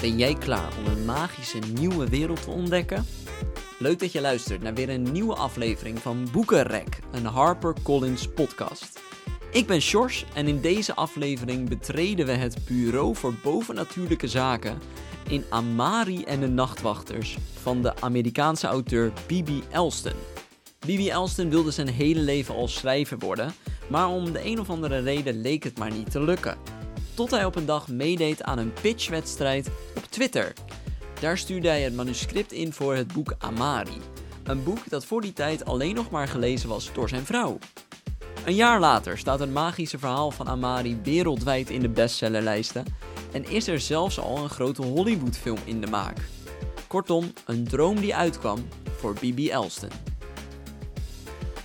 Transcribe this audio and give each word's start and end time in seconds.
Ben 0.00 0.18
jij 0.18 0.34
klaar 0.34 0.72
om 0.78 0.92
een 0.92 1.04
magische 1.04 1.58
nieuwe 1.58 2.08
wereld 2.08 2.42
te 2.42 2.50
ontdekken? 2.50 3.06
Leuk 3.78 3.98
dat 3.98 4.12
je 4.12 4.20
luistert 4.20 4.62
naar 4.62 4.74
weer 4.74 4.88
een 4.88 5.12
nieuwe 5.12 5.34
aflevering 5.34 5.98
van 5.98 6.28
Boekenrek, 6.32 6.98
een 7.12 7.24
HarperCollins 7.24 8.28
podcast. 8.28 9.00
Ik 9.52 9.66
ben 9.66 9.80
Sjors 9.80 10.24
en 10.34 10.46
in 10.46 10.60
deze 10.60 10.94
aflevering 10.94 11.68
betreden 11.68 12.26
we 12.26 12.32
het 12.32 12.64
Bureau 12.66 13.16
voor 13.16 13.34
Bovennatuurlijke 13.42 14.28
Zaken 14.28 14.78
in 15.28 15.44
Amari 15.48 16.24
en 16.24 16.40
de 16.40 16.48
Nachtwachters 16.48 17.36
van 17.60 17.82
de 17.82 18.00
Amerikaanse 18.00 18.66
auteur 18.66 19.12
Bibi 19.26 19.62
Elston. 19.70 20.12
Bibi 20.86 21.08
Elston 21.08 21.50
wilde 21.50 21.70
zijn 21.70 21.88
hele 21.88 22.20
leven 22.20 22.54
al 22.54 22.68
schrijver 22.68 23.18
worden, 23.18 23.52
maar 23.88 24.08
om 24.08 24.32
de 24.32 24.44
een 24.44 24.60
of 24.60 24.70
andere 24.70 24.98
reden 24.98 25.40
leek 25.40 25.64
het 25.64 25.78
maar 25.78 25.92
niet 25.92 26.10
te 26.10 26.22
lukken. 26.22 26.58
Tot 27.20 27.30
hij 27.30 27.44
op 27.44 27.56
een 27.56 27.66
dag 27.66 27.88
meedeed 27.88 28.42
aan 28.42 28.58
een 28.58 28.72
pitchwedstrijd 28.72 29.70
Twitter. 30.10 30.52
Daar 31.20 31.38
stuurde 31.38 31.68
hij 31.68 31.82
het 31.82 31.94
manuscript 31.94 32.52
in 32.52 32.72
voor 32.72 32.94
het 32.94 33.12
boek 33.12 33.34
Amari. 33.38 34.00
Een 34.44 34.62
boek 34.64 34.88
dat 34.88 35.04
voor 35.04 35.20
die 35.20 35.32
tijd 35.32 35.64
alleen 35.64 35.94
nog 35.94 36.10
maar 36.10 36.28
gelezen 36.28 36.68
was 36.68 36.92
door 36.92 37.08
zijn 37.08 37.24
vrouw. 37.24 37.58
Een 38.44 38.54
jaar 38.54 38.80
later 38.80 39.18
staat 39.18 39.38
het 39.38 39.52
magische 39.52 39.98
verhaal 39.98 40.30
van 40.30 40.48
Amari 40.48 41.00
wereldwijd 41.02 41.70
in 41.70 41.80
de 41.80 41.88
bestsellerlijsten 41.88 42.84
en 43.32 43.50
is 43.50 43.68
er 43.68 43.80
zelfs 43.80 44.20
al 44.20 44.38
een 44.38 44.48
grote 44.48 44.82
Hollywoodfilm 44.82 45.58
in 45.64 45.80
de 45.80 45.86
maak. 45.86 46.16
Kortom, 46.86 47.32
een 47.46 47.64
droom 47.64 48.00
die 48.00 48.14
uitkwam 48.14 48.68
voor 48.96 49.14
Bibi 49.20 49.50
Elston. 49.50 49.90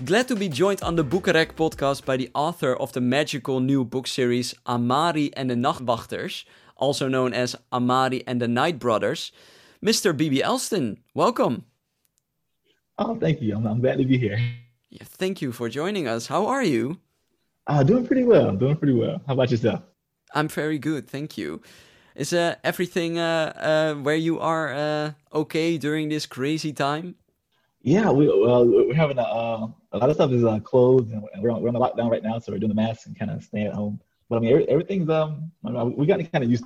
Glad 0.05 0.27
to 0.27 0.35
be 0.35 0.47
joined 0.47 0.83
on 0.83 0.95
the 0.95 1.03
Boekenrek 1.03 1.53
podcast 1.53 2.05
by 2.05 2.17
the 2.17 2.29
author 2.31 2.77
of 2.77 2.91
the 2.91 3.01
magical 3.01 3.61
new 3.61 3.85
book 3.87 4.07
series 4.07 4.55
Amari 4.63 5.31
and 5.33 5.49
the 5.49 5.55
Nachtwachters, 5.55 6.45
also 6.75 7.07
known 7.07 7.33
as 7.33 7.55
Amari 7.71 8.23
and 8.27 8.41
the 8.41 8.47
Night 8.47 8.79
Brothers, 8.79 9.31
Mr. 9.83 10.13
BB 10.13 10.43
Alston. 10.45 10.99
Welcome. 11.13 11.65
Oh, 12.97 13.15
thank 13.15 13.41
you. 13.41 13.55
I'm, 13.55 13.67
I'm 13.67 13.81
glad 13.81 13.97
to 13.97 14.05
be 14.05 14.17
here. 14.17 14.39
Yeah, 14.89 15.03
thank 15.03 15.41
you 15.41 15.51
for 15.51 15.69
joining 15.69 16.07
us. 16.07 16.27
How 16.27 16.45
are 16.45 16.63
you? 16.63 16.99
Uh, 17.67 17.83
doing 17.83 18.05
pretty 18.05 18.23
well. 18.23 18.55
Doing 18.55 18.77
pretty 18.77 18.93
well. 18.93 19.21
How 19.27 19.33
about 19.33 19.51
yourself? 19.51 19.81
I'm 20.33 20.47
very 20.47 20.79
good, 20.79 21.07
thank 21.07 21.37
you. 21.37 21.61
Is 22.15 22.31
uh, 22.31 22.55
everything 22.63 23.19
uh, 23.19 23.51
uh, 23.57 24.01
where 24.01 24.15
you 24.15 24.39
are 24.39 24.73
uh, 24.73 25.11
okay 25.33 25.77
during 25.77 26.09
this 26.09 26.25
crazy 26.25 26.71
time? 26.71 27.15
Yeah, 27.81 28.09
we 28.09 28.27
we're 28.27 28.95
having 28.95 29.19
a 29.19 29.21
uh, 29.21 29.67
a 29.91 29.97
lot 29.97 30.09
of 30.09 30.15
stuff 30.15 30.31
is 30.31 30.43
uh, 30.43 30.59
closed 30.59 31.11
and 31.11 31.23
we're 31.39 31.51
on, 31.51 31.61
we're 31.61 31.67
on 31.67 31.73
the 31.73 31.79
lockdown 31.79 32.09
right 32.09 32.23
now, 32.23 32.39
so 32.39 32.51
we're 32.51 32.57
doing 32.57 32.69
the 32.69 32.75
mask 32.75 33.05
and 33.05 33.19
kind 33.19 33.29
of 33.29 33.43
staying 33.43 33.67
at 33.67 33.73
home. 33.73 33.99
But 34.29 34.37
I 34.37 34.39
mean, 34.39 34.51
every, 34.51 34.69
everything's 34.69 35.09
um 35.09 35.51
we 35.97 36.05
got 36.05 36.17
to 36.17 36.23
kind 36.23 36.43
of 36.43 36.49
used. 36.49 36.65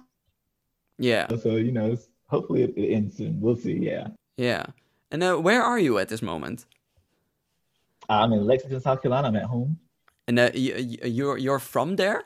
Yeah. 0.98 1.28
So 1.38 1.56
you 1.56 1.72
know, 1.72 1.92
it's, 1.92 2.10
hopefully 2.28 2.64
it, 2.64 2.74
it 2.76 2.94
ends 2.94 3.18
soon. 3.18 3.40
We'll 3.42 3.56
see. 3.56 3.74
Yeah. 3.74 4.08
Yeah. 4.38 4.66
And 5.12 5.24
uh, 5.24 5.36
where 5.38 5.64
are 5.64 5.80
you 5.80 5.98
at 5.98 6.10
this 6.10 6.22
moment? 6.22 6.66
I'm 8.10 8.34
in 8.34 8.46
Lexington, 8.46 8.80
South 8.82 9.02
Carolina. 9.02 9.28
I'm 9.28 9.36
at 9.36 9.44
home. 9.44 9.78
And 10.28 10.40
uh, 10.40 10.52
you, 10.54 10.76
you're 11.04 11.38
you're 11.38 11.60
from 11.60 11.96
there? 11.96 12.24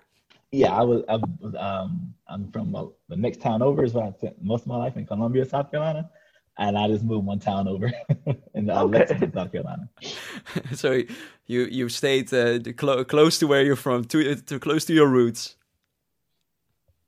Yeah, 0.51 0.73
I 0.73 0.83
was. 0.83 1.03
I 1.09 1.15
was 1.15 1.55
um, 1.57 2.13
I'm 2.27 2.51
from 2.51 2.75
uh, 2.75 2.85
the 3.09 3.15
next 3.15 3.41
town 3.41 3.61
over 3.61 3.83
is 3.83 3.93
where 3.93 4.05
I 4.05 4.11
spent 4.11 4.43
most 4.43 4.61
of 4.61 4.67
my 4.67 4.77
life 4.77 4.97
in 4.97 5.05
Columbia, 5.05 5.45
South 5.45 5.71
Carolina, 5.71 6.09
and 6.57 6.77
I 6.77 6.87
just 6.87 7.03
moved 7.03 7.25
one 7.25 7.39
town 7.39 7.67
over 7.67 7.91
in 8.53 8.69
uh, 8.69 8.83
Okay. 8.83 8.99
Lexington, 8.99 9.33
South 9.33 9.51
Carolina. 9.51 9.89
so 10.73 11.01
you 11.47 11.61
you 11.71 11.89
stayed 11.89 12.33
uh, 12.33 12.59
clo- 12.77 13.03
close 13.05 13.39
to 13.39 13.47
where 13.47 13.63
you're 13.63 13.75
from, 13.75 14.05
too, 14.05 14.35
too 14.35 14.59
close 14.59 14.85
to 14.85 14.93
your 14.93 15.07
roots. 15.07 15.55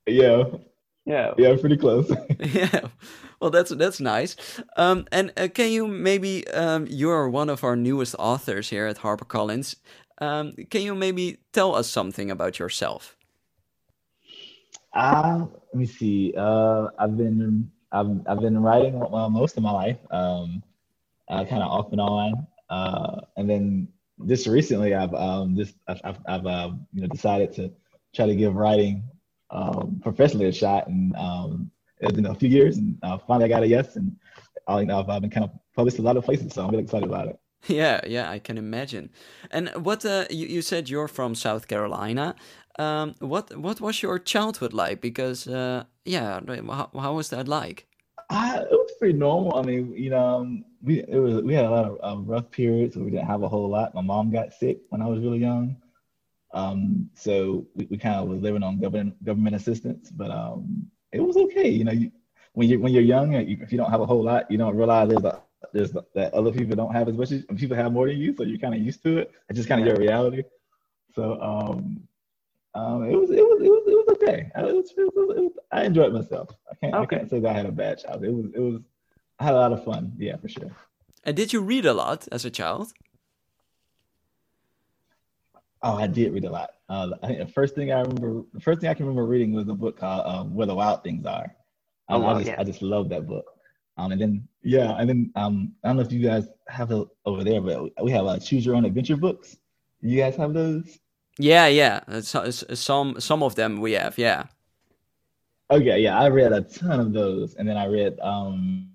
Yeah, 0.07 0.43
Yeah. 1.05 1.33
yeah, 1.37 1.55
pretty 1.59 1.77
close. 1.77 2.11
yeah. 2.39 2.87
Well, 3.39 3.49
that's 3.51 3.71
that's 3.71 3.99
nice. 3.99 4.35
Um, 4.77 5.05
and 5.11 5.31
uh, 5.37 5.47
can 5.53 5.71
you 5.71 5.87
maybe 5.87 6.47
um, 6.49 6.87
you're 6.89 7.29
one 7.29 7.49
of 7.49 7.63
our 7.63 7.75
newest 7.75 8.15
authors 8.19 8.69
here 8.69 8.85
at 8.87 8.97
HarperCollins. 8.99 9.75
Um, 10.21 10.53
can 10.69 10.81
you 10.81 10.95
maybe 10.95 11.37
tell 11.51 11.75
us 11.75 11.89
something 11.89 12.31
about 12.31 12.57
yourself? 12.59 13.17
Uh, 14.93 15.45
let 15.73 15.75
me 15.75 15.85
see. 15.85 16.33
Uh, 16.37 16.87
I've 16.97 17.17
been 17.17 17.69
I've 17.91 18.21
I've 18.27 18.39
been 18.39 18.61
writing 18.61 18.99
well, 18.99 19.29
most 19.29 19.57
of 19.57 19.63
my 19.63 19.71
life, 19.71 19.97
um, 20.11 20.63
uh, 21.29 21.45
kind 21.45 21.63
of 21.63 21.69
off 21.69 21.91
and 21.91 22.01
on, 22.01 22.47
uh, 22.69 23.21
and 23.37 23.49
then 23.49 23.87
just 24.27 24.47
recently 24.47 24.93
I've 24.93 25.13
um 25.13 25.55
just 25.55 25.75
I've 25.87 26.01
I've, 26.03 26.19
I've 26.27 26.45
uh, 26.45 26.71
you 26.93 27.01
know 27.01 27.07
decided 27.07 27.53
to 27.53 27.71
try 28.13 28.25
to 28.25 28.35
give 28.35 28.55
writing 28.55 29.03
um, 29.51 29.99
professionally 30.03 30.47
a 30.47 30.51
shot, 30.51 30.87
and 30.87 31.15
um, 31.15 31.71
it's 31.99 32.13
been 32.13 32.25
a 32.25 32.35
few 32.35 32.49
years, 32.49 32.77
and 32.77 32.97
uh, 33.03 33.17
finally 33.17 33.45
I 33.45 33.47
got 33.49 33.63
a 33.63 33.67
yes, 33.67 33.95
and 33.95 34.15
uh, 34.69 34.77
you 34.77 34.85
know, 34.85 34.99
I've, 34.99 35.09
I've 35.09 35.21
been 35.21 35.31
kind 35.31 35.45
of 35.45 35.51
published 35.75 35.99
a 35.99 36.01
lot 36.01 36.17
of 36.17 36.25
places, 36.25 36.53
so 36.53 36.63
I'm 36.63 36.71
really 36.71 36.83
excited 36.83 37.07
about 37.07 37.27
it. 37.27 37.39
Yeah, 37.67 38.01
yeah, 38.05 38.29
I 38.29 38.39
can 38.39 38.57
imagine. 38.57 39.09
And 39.49 39.69
what 39.69 40.05
uh, 40.05 40.25
you, 40.29 40.45
you 40.47 40.61
said 40.61 40.89
you're 40.89 41.07
from 41.07 41.33
South 41.33 41.67
Carolina. 41.67 42.35
Um, 42.77 43.15
what 43.19 43.55
what 43.57 43.79
was 43.79 44.01
your 44.01 44.19
childhood 44.19 44.73
like? 44.73 45.01
Because 45.01 45.47
uh, 45.47 45.85
yeah, 46.03 46.41
how, 46.47 46.89
how 46.93 47.13
was 47.13 47.29
that 47.29 47.47
like? 47.47 47.87
Uh, 48.29 48.63
it 48.63 48.71
was 48.71 48.91
pretty 48.99 49.17
normal. 49.17 49.55
I 49.55 49.61
mean, 49.61 49.93
you 49.95 50.09
know, 50.09 50.37
um, 50.37 50.65
we 50.81 51.03
it 51.07 51.17
was 51.17 51.41
we 51.41 51.53
had 51.53 51.65
a 51.65 51.69
lot 51.69 51.85
of 51.85 51.97
um, 52.03 52.25
rough 52.25 52.49
periods 52.51 52.95
where 52.95 53.05
we 53.05 53.11
didn't 53.11 53.27
have 53.27 53.43
a 53.43 53.47
whole 53.47 53.69
lot. 53.69 53.93
My 53.93 54.01
mom 54.01 54.31
got 54.31 54.53
sick 54.53 54.79
when 54.89 55.01
I 55.01 55.07
was 55.07 55.21
really 55.21 55.37
young, 55.37 55.77
um, 56.53 57.09
so 57.13 57.65
we, 57.75 57.87
we 57.91 57.97
kind 57.97 58.15
of 58.15 58.27
was 58.27 58.41
living 58.41 58.63
on 58.63 58.79
government 58.79 59.23
government 59.23 59.55
assistance. 59.55 60.09
But 60.11 60.31
um, 60.31 60.87
it 61.11 61.21
was 61.21 61.37
okay. 61.37 61.69
You 61.69 61.85
know, 61.85 61.91
you, 61.93 62.11
when 62.53 62.67
you 62.67 62.79
when 62.79 62.93
you're 62.93 63.03
young, 63.03 63.33
you, 63.33 63.57
if 63.61 63.71
you 63.71 63.77
don't 63.77 63.91
have 63.91 64.01
a 64.01 64.05
whole 64.05 64.23
lot, 64.23 64.49
you 64.51 64.57
don't 64.57 64.75
realize 64.75 65.09
there's 65.09 65.23
a, 65.23 65.41
there's 65.71 65.91
that 66.15 66.33
other 66.33 66.51
people 66.51 66.75
don't 66.75 66.93
have 66.93 67.07
as 67.07 67.15
much 67.15 67.31
as 67.31 67.45
people 67.57 67.77
have 67.77 67.93
more 67.93 68.07
than 68.07 68.17
you, 68.17 68.35
so 68.35 68.43
you're 68.43 68.57
kind 68.57 68.75
of 68.75 68.81
used 68.81 69.03
to 69.03 69.19
it. 69.19 69.31
It's 69.49 69.57
just 69.57 69.69
kind 69.69 69.81
of 69.81 69.87
your 69.87 69.97
reality. 69.97 70.43
So 71.13 71.39
um, 71.41 72.01
um, 72.75 73.03
it 73.03 73.15
was 73.15 73.31
it 73.31 73.41
was 73.41 73.61
it 73.61 73.69
was 73.69 73.83
it 73.87 73.95
was 73.95 74.07
okay. 74.17 74.51
I, 74.55 74.59
it 74.61 74.75
was, 74.75 74.91
it 74.97 75.15
was, 75.15 75.37
it 75.37 75.41
was, 75.43 75.51
I 75.71 75.83
enjoyed 75.85 76.13
myself. 76.13 76.49
I 76.71 76.75
can't 76.75 76.93
I 76.93 77.05
can't 77.05 77.29
say 77.29 77.39
that 77.39 77.49
I 77.49 77.53
had 77.53 77.65
a 77.65 77.71
bad 77.71 77.99
child. 77.99 78.23
It 78.23 78.33
was 78.33 78.45
it 78.53 78.59
was 78.59 78.81
I 79.39 79.45
had 79.45 79.53
a 79.53 79.57
lot 79.57 79.73
of 79.73 79.83
fun. 79.83 80.13
Yeah, 80.17 80.37
for 80.37 80.49
sure. 80.49 80.71
And 81.23 81.35
did 81.35 81.53
you 81.53 81.61
read 81.61 81.85
a 81.85 81.93
lot 81.93 82.27
as 82.31 82.45
a 82.45 82.51
child? 82.51 82.93
Oh, 85.81 85.95
I 85.95 86.07
did 86.07 86.33
read 86.33 86.45
a 86.45 86.51
lot. 86.51 86.71
Uh, 86.89 87.11
I 87.21 87.27
think 87.27 87.39
the 87.39 87.47
first 87.47 87.75
thing 87.75 87.91
I 87.91 88.01
remember, 88.01 88.43
the 88.53 88.59
first 88.59 88.81
thing 88.81 88.89
I 88.89 88.93
can 88.93 89.05
remember 89.05 89.25
reading 89.25 89.53
was 89.53 89.67
a 89.67 89.73
book 89.73 89.97
called 89.99 90.25
um, 90.25 90.55
"Where 90.55 90.67
the 90.67 90.75
Wild 90.75 91.03
Things 91.03 91.25
Are." 91.25 91.55
Oh, 92.09 92.15
Um, 92.15 92.23
wow, 92.23 92.29
I 92.35 92.37
just 92.39 92.47
yeah. 92.47 92.55
I 92.59 92.63
just 92.63 92.81
love 92.81 93.09
that 93.09 93.27
book. 93.27 93.45
Um, 93.97 94.11
and 94.11 94.19
then 94.19 94.47
yeah, 94.63 94.91
and 94.97 95.07
then 95.07 95.31
um, 95.35 95.73
I 95.83 95.87
don't 95.87 95.97
know 95.97 96.01
if 96.03 96.11
you 96.11 96.21
guys 96.21 96.47
have 96.67 96.91
it 96.91 97.07
over 97.25 97.43
there, 97.43 97.61
but 97.61 98.03
we 98.03 98.11
have 98.11 98.25
uh, 98.25 98.39
choose 98.39 98.65
your 98.65 98.75
own 98.75 98.85
adventure 98.85 99.15
books. 99.15 99.57
You 100.01 100.17
guys 100.19 100.35
have 100.35 100.53
those? 100.53 100.99
Yeah, 101.37 101.67
yeah. 101.67 102.01
uh, 102.07 102.21
so- 102.21 102.49
Some 102.51 103.19
some 103.19 103.43
of 103.43 103.55
them 103.55 103.81
we 103.81 103.93
have. 103.93 104.17
Yeah. 104.17 104.45
Okay, 105.71 105.99
yeah, 105.99 106.19
I 106.19 106.29
read 106.29 106.53
a 106.53 106.61
ton 106.61 106.99
of 106.99 107.11
those, 107.13 107.55
and 107.55 107.67
then 107.67 107.75
I 107.77 107.85
read 107.87 108.19
um 108.21 108.91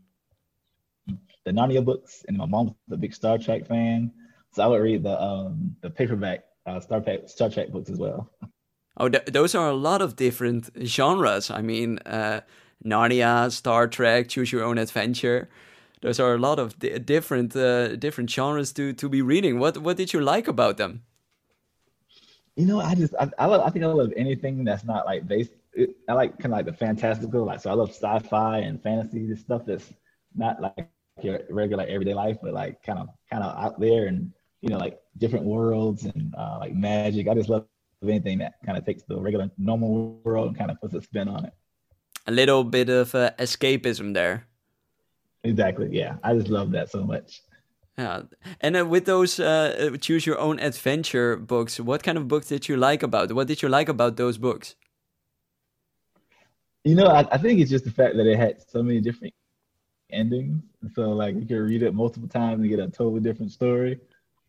the 1.45 1.51
Narnia 1.53 1.85
books, 1.85 2.25
and 2.29 2.37
my 2.37 2.47
mom's 2.47 2.73
a 2.91 2.97
big 2.97 3.15
Star 3.15 3.39
Trek 3.39 3.67
fan, 3.67 4.13
so 4.53 4.63
I 4.63 4.67
would 4.69 4.81
read 4.83 5.03
the 5.03 5.21
um 5.21 5.77
the 5.83 5.91
paperback 5.91 6.45
uh, 6.67 6.81
Star 6.81 7.01
Trek 7.01 7.29
Star 7.29 7.51
Trek 7.51 7.71
books 7.71 7.91
as 7.91 7.99
well. 7.99 8.31
Oh, 8.97 9.09
th- 9.09 9.25
those 9.27 9.55
are 9.55 9.69
a 9.69 9.75
lot 9.75 10.03
of 10.03 10.17
different 10.17 10.71
genres. 10.85 11.51
I 11.51 11.63
mean, 11.63 11.99
uh, 12.07 12.41
Narnia, 12.85 13.51
Star 13.51 13.89
Trek, 13.89 14.29
Choose 14.29 14.53
Your 14.53 14.63
Own 14.65 14.79
Adventure. 14.79 15.49
Those 16.03 16.21
are 16.21 16.35
a 16.35 16.39
lot 16.39 16.59
of 16.59 16.79
di- 16.79 16.99
different 16.99 17.55
uh, 17.57 17.97
different 17.97 18.31
genres 18.31 18.73
to 18.75 18.93
to 18.93 19.09
be 19.09 19.23
reading. 19.23 19.59
What 19.59 19.79
what 19.79 19.97
did 19.97 20.13
you 20.13 20.21
like 20.21 20.47
about 20.49 20.77
them? 20.77 21.03
You 22.57 22.67
know, 22.67 22.81
I 22.81 22.95
just 22.95 23.15
I, 23.19 23.31
I 23.39 23.47
love 23.47 23.63
I 23.65 23.71
think 23.71 23.85
I 23.85 23.89
love 23.89 24.13
anything 24.17 24.65
that's 24.65 24.85
not 24.85 25.07
like 25.07 25.27
based. 25.27 25.53
It, 25.73 25.97
I 26.09 26.15
like 26.15 26.39
kind 26.39 26.53
of 26.53 26.59
like 26.59 26.67
the 26.67 26.73
fantastical, 26.73 27.45
like 27.45 27.61
so 27.61 27.71
I 27.71 27.75
love 27.75 27.91
sci-fi 27.91 28.59
and 28.59 28.83
fantasy, 28.83 29.27
this 29.27 29.41
stuff 29.41 29.63
that's 29.65 29.93
not 30.35 30.61
like 30.61 30.89
your 31.23 31.41
regular 31.51 31.85
everyday 31.85 32.15
life, 32.15 32.39
but 32.43 32.53
like 32.53 32.83
kind 32.83 32.99
of 32.99 33.09
kind 33.31 33.45
of 33.45 33.57
out 33.57 33.81
there 33.81 34.07
and 34.07 34.33
you 34.61 34.69
know 34.69 34.79
like 34.79 35.01
different 35.19 35.45
worlds 35.45 36.05
and 36.05 36.35
uh, 36.37 36.59
like 36.61 36.75
magic. 36.75 37.29
I 37.29 37.35
just 37.35 37.49
love 37.49 37.67
anything 38.03 38.39
that 38.39 38.55
kind 38.65 38.79
of 38.79 38.85
takes 38.85 39.03
the 39.05 39.21
regular 39.21 39.51
normal 39.59 40.21
world 40.25 40.49
and 40.49 40.59
kind 40.59 40.71
of 40.71 40.81
puts 40.81 40.95
a 40.95 41.03
spin 41.03 41.29
on 41.29 41.45
it. 41.45 41.53
A 42.27 42.33
little 42.33 42.65
bit 42.65 42.89
of 42.89 43.15
uh, 43.15 43.31
escapism 43.39 44.15
there. 44.15 44.47
Exactly. 45.45 45.89
Yeah, 45.91 46.17
I 46.23 46.35
just 46.35 46.49
love 46.49 46.71
that 46.73 46.91
so 46.91 47.05
much. 47.05 47.41
Yeah, 48.01 48.23
and 48.63 48.79
uh, 48.79 48.87
with 48.87 49.05
those 49.05 49.39
uh, 49.39 49.93
uh, 49.93 49.97
Choose 49.99 50.25
Your 50.25 50.39
Own 50.39 50.59
Adventure 50.59 51.37
books, 51.37 51.79
what 51.79 52.03
kind 52.03 52.17
of 52.17 52.29
books 52.29 52.47
did 52.47 52.67
you 52.67 52.79
like 52.79 53.03
about? 53.03 53.31
What 53.33 53.47
did 53.47 53.61
you 53.61 53.69
like 53.69 53.91
about 53.91 54.17
those 54.17 54.39
books? 54.39 54.75
You 56.83 56.95
know, 56.95 57.09
I, 57.09 57.29
I 57.31 57.37
think 57.37 57.61
it's 57.61 57.71
just 57.71 57.85
the 57.85 57.91
fact 57.91 58.17
that 58.17 58.27
it 58.27 58.39
had 58.39 58.63
so 58.71 58.83
many 58.83 59.03
different 59.03 59.35
endings. 60.11 60.63
So 60.95 61.11
like 61.11 61.35
you 61.35 61.45
could 61.45 61.59
read 61.59 61.83
it 61.83 61.93
multiple 61.93 62.27
times 62.27 62.61
and 62.63 62.71
get 62.71 62.79
a 62.79 62.89
totally 62.89 63.21
different 63.21 63.53
story. 63.53 64.01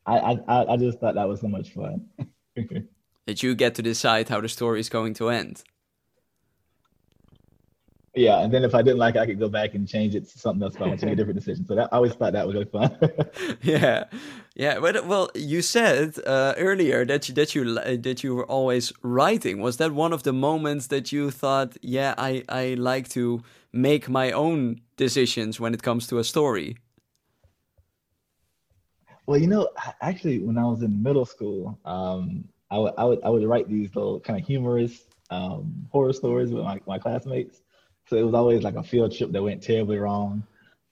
I 0.06 0.18
I, 0.18 0.32
I 0.48 0.74
I 0.74 0.78
just 0.78 1.00
thought 1.00 1.16
that 1.16 1.28
was 1.28 1.42
so 1.42 1.50
much 1.50 1.72
fun. 1.74 2.08
That 3.28 3.44
you 3.44 3.54
get 3.54 3.76
to 3.76 3.84
decide 3.84 4.30
how 4.30 4.42
the 4.42 4.50
story 4.50 4.80
is 4.80 4.90
going 4.90 5.14
to 5.16 5.30
end. 5.30 5.64
Yeah, 8.14 8.42
and 8.42 8.54
then 8.54 8.66
if 8.66 8.76
I 8.76 8.82
didn't 8.82 8.98
like 9.00 9.16
it, 9.16 9.20
I 9.20 9.26
could 9.26 9.40
go 9.40 9.48
back 9.48 9.74
and 9.74 9.88
change 9.88 10.16
it 10.16 10.28
to 10.30 10.38
something 10.38 10.62
else. 10.62 10.76
If 10.76 10.82
I 10.82 10.88
want 10.88 11.00
to 11.00 11.06
make 11.06 11.14
a 11.14 11.16
different 11.16 11.40
decision. 11.40 11.66
So 11.66 11.76
that, 11.76 11.88
I 11.94 11.96
always 11.96 12.14
thought 12.14 12.34
that 12.34 12.46
was 12.46 12.56
really 12.56 12.66
fun. 12.66 12.98
yeah, 13.62 14.04
yeah. 14.54 14.80
But 14.82 15.08
well, 15.08 15.30
you 15.34 15.62
said 15.62 16.20
uh, 16.28 16.54
earlier 16.58 17.06
that 17.06 17.30
you 17.30 17.36
that 17.36 17.56
you 17.56 17.76
that 17.76 18.22
you 18.22 18.36
were 18.36 18.46
always 18.46 18.92
writing. 19.02 19.62
Was 19.62 19.78
that 19.78 19.94
one 19.94 20.12
of 20.12 20.24
the 20.24 20.34
moments 20.34 20.88
that 20.88 21.14
you 21.14 21.32
thought, 21.32 21.78
yeah, 21.82 22.14
I 22.18 22.44
I 22.50 22.74
like 22.74 23.08
to 23.10 23.44
make 23.72 24.10
my 24.10 24.32
own 24.32 24.82
decisions 24.98 25.62
when 25.62 25.74
it 25.74 25.82
comes 25.82 26.06
to 26.08 26.20
a 26.20 26.26
story? 26.26 26.76
Well, 29.26 29.40
you 29.40 29.48
know, 29.48 29.70
actually, 30.02 30.40
when 30.40 30.58
I 30.58 30.66
was 30.66 30.82
in 30.82 31.02
middle 31.02 31.26
school, 31.26 31.80
um, 31.86 32.44
I 32.70 32.78
would 32.78 32.94
I 32.98 33.06
would 33.06 33.24
I 33.24 33.30
would 33.30 33.46
write 33.46 33.70
these 33.70 33.96
little 33.96 34.20
kind 34.20 34.38
of 34.38 34.46
humorous 34.46 35.06
um, 35.30 35.88
horror 35.90 36.12
stories 36.12 36.52
with 36.52 36.66
my, 36.66 36.82
my 36.86 37.00
classmates 37.00 37.62
so 38.12 38.18
it 38.18 38.26
was 38.26 38.34
always 38.34 38.62
like 38.62 38.76
a 38.76 38.84
field 38.84 39.16
trip 39.16 39.32
that 39.32 39.42
went 39.42 39.64
terribly 39.64 39.98
wrong. 39.98 40.44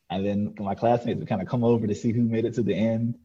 And 0.09 0.25
then 0.25 0.55
my 0.57 0.73
classmates 0.73 1.19
would 1.19 1.27
kind 1.27 1.41
of 1.41 1.49
come 1.49 1.65
over 1.65 1.85
to 1.85 1.93
see 1.93 2.13
who 2.13 2.21
made 2.21 2.45
it 2.45 2.53
to 2.53 2.63
the 2.63 2.73
end. 2.73 3.15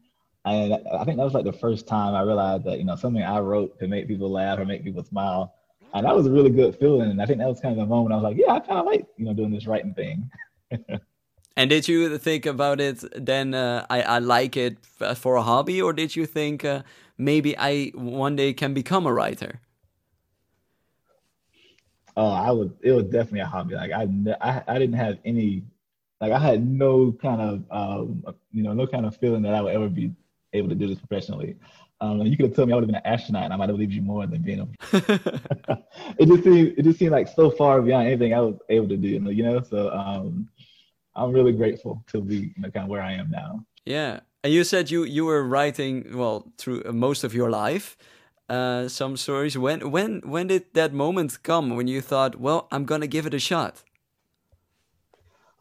And 0.43 0.73
I 0.73 1.05
think 1.05 1.15
that 1.15 1.23
was 1.23 1.33
like 1.33 1.45
the 1.45 1.53
first 1.53 1.87
time 1.87 2.13
I 2.13 2.21
realized 2.21 2.65
that, 2.65 2.77
you 2.77 2.83
know, 2.83 2.97
something 2.97 3.23
I 3.23 3.39
wrote 3.39 3.79
could 3.79 3.89
make 3.89 4.09
people 4.09 4.29
laugh 4.29 4.59
or 4.59 4.65
make 4.65 4.83
people 4.83 5.05
smile. 5.05 5.55
And 5.93 6.05
that 6.05 6.13
was 6.13 6.27
a 6.27 6.29
really 6.29 6.49
good 6.49 6.77
feeling. 6.77 7.09
And 7.09 7.21
I 7.21 7.25
think 7.25 7.39
that 7.39 7.47
was 7.47 7.61
kind 7.61 7.71
of 7.71 7.77
the 7.77 7.85
moment 7.85 8.11
I 8.11 8.17
was 8.17 8.23
like, 8.23 8.37
yeah, 8.37 8.51
I 8.51 8.59
kind 8.59 8.79
of 8.79 8.85
like, 8.85 9.07
you 9.15 9.23
know, 9.23 9.33
doing 9.33 9.51
this 9.51 9.65
writing 9.65 9.93
thing. 9.93 10.29
and 11.55 11.69
did 11.69 11.87
you 11.87 12.17
think 12.17 12.45
about 12.45 12.81
it 12.81 13.01
then, 13.15 13.53
uh, 13.53 13.85
I, 13.89 14.01
I 14.01 14.19
like 14.19 14.57
it 14.57 14.85
for 14.85 15.35
a 15.35 15.41
hobby, 15.41 15.81
or 15.81 15.93
did 15.93 16.17
you 16.17 16.25
think 16.25 16.65
uh, 16.65 16.83
maybe 17.17 17.57
I 17.57 17.93
one 17.95 18.35
day 18.35 18.51
can 18.51 18.73
become 18.73 19.07
a 19.07 19.13
writer? 19.13 19.61
Oh, 22.17 22.31
I 22.31 22.51
would. 22.51 22.77
It 22.81 22.91
was 22.91 23.05
definitely 23.05 23.41
a 23.41 23.45
hobby. 23.45 23.75
Like 23.75 23.91
I, 23.91 24.07
I, 24.41 24.63
I 24.67 24.79
didn't 24.79 24.95
have 24.95 25.17
any, 25.25 25.63
like 26.21 26.31
I 26.31 26.39
had 26.39 26.65
no 26.65 27.11
kind 27.11 27.41
of, 27.41 27.63
um, 27.71 28.23
you 28.51 28.63
know, 28.63 28.73
no 28.73 28.87
kind 28.87 29.05
of 29.05 29.17
feeling 29.17 29.41
that 29.43 29.53
I 29.53 29.61
would 29.61 29.73
ever 29.73 29.89
be 29.89 30.11
able 30.53 30.69
to 30.69 30.75
do 30.75 30.87
this 30.87 30.99
professionally. 30.99 31.57
Um, 32.01 32.21
you 32.21 32.35
could 32.35 32.47
have 32.47 32.55
told 32.55 32.67
me 32.67 32.73
I 32.73 32.75
would 32.75 32.83
have 32.83 32.87
been 32.87 32.95
an 32.95 33.05
astronaut, 33.05 33.45
and 33.45 33.53
I 33.53 33.55
might 33.57 33.69
have 33.69 33.75
believed 33.75 33.93
you 33.93 34.01
more 34.01 34.27
than 34.27 34.41
being 34.41 34.59
a. 34.59 34.67
it 36.19 36.27
just 36.27 36.43
seemed, 36.43 36.73
it 36.77 36.83
just 36.83 36.99
seemed 36.99 37.11
like 37.11 37.27
so 37.27 37.49
far 37.49 37.81
beyond 37.81 38.07
anything 38.07 38.33
I 38.33 38.41
was 38.41 38.55
able 38.69 38.89
to 38.89 38.97
do. 38.97 39.07
You 39.07 39.43
know, 39.43 39.61
so 39.61 39.91
um, 39.91 40.49
I'm 41.15 41.31
really 41.31 41.53
grateful 41.53 42.03
to 42.07 42.21
be 42.21 42.35
you 42.35 42.53
know, 42.57 42.71
kind 42.71 42.85
of 42.85 42.89
where 42.89 43.01
I 43.01 43.13
am 43.13 43.29
now. 43.29 43.65
Yeah, 43.85 44.21
and 44.43 44.53
you 44.53 44.63
said 44.63 44.91
you 44.91 45.03
you 45.03 45.25
were 45.25 45.43
writing 45.43 46.17
well 46.17 46.51
through 46.57 46.83
most 46.91 47.23
of 47.23 47.33
your 47.33 47.49
life 47.49 47.97
uh, 48.49 48.87
some 48.87 49.17
stories. 49.17 49.57
When 49.57 49.91
when 49.91 50.21
when 50.25 50.47
did 50.47 50.73
that 50.73 50.93
moment 50.93 51.41
come 51.43 51.75
when 51.75 51.87
you 51.87 52.01
thought, 52.01 52.35
well, 52.35 52.67
I'm 52.71 52.85
gonna 52.85 53.07
give 53.07 53.25
it 53.25 53.33
a 53.33 53.39
shot? 53.39 53.83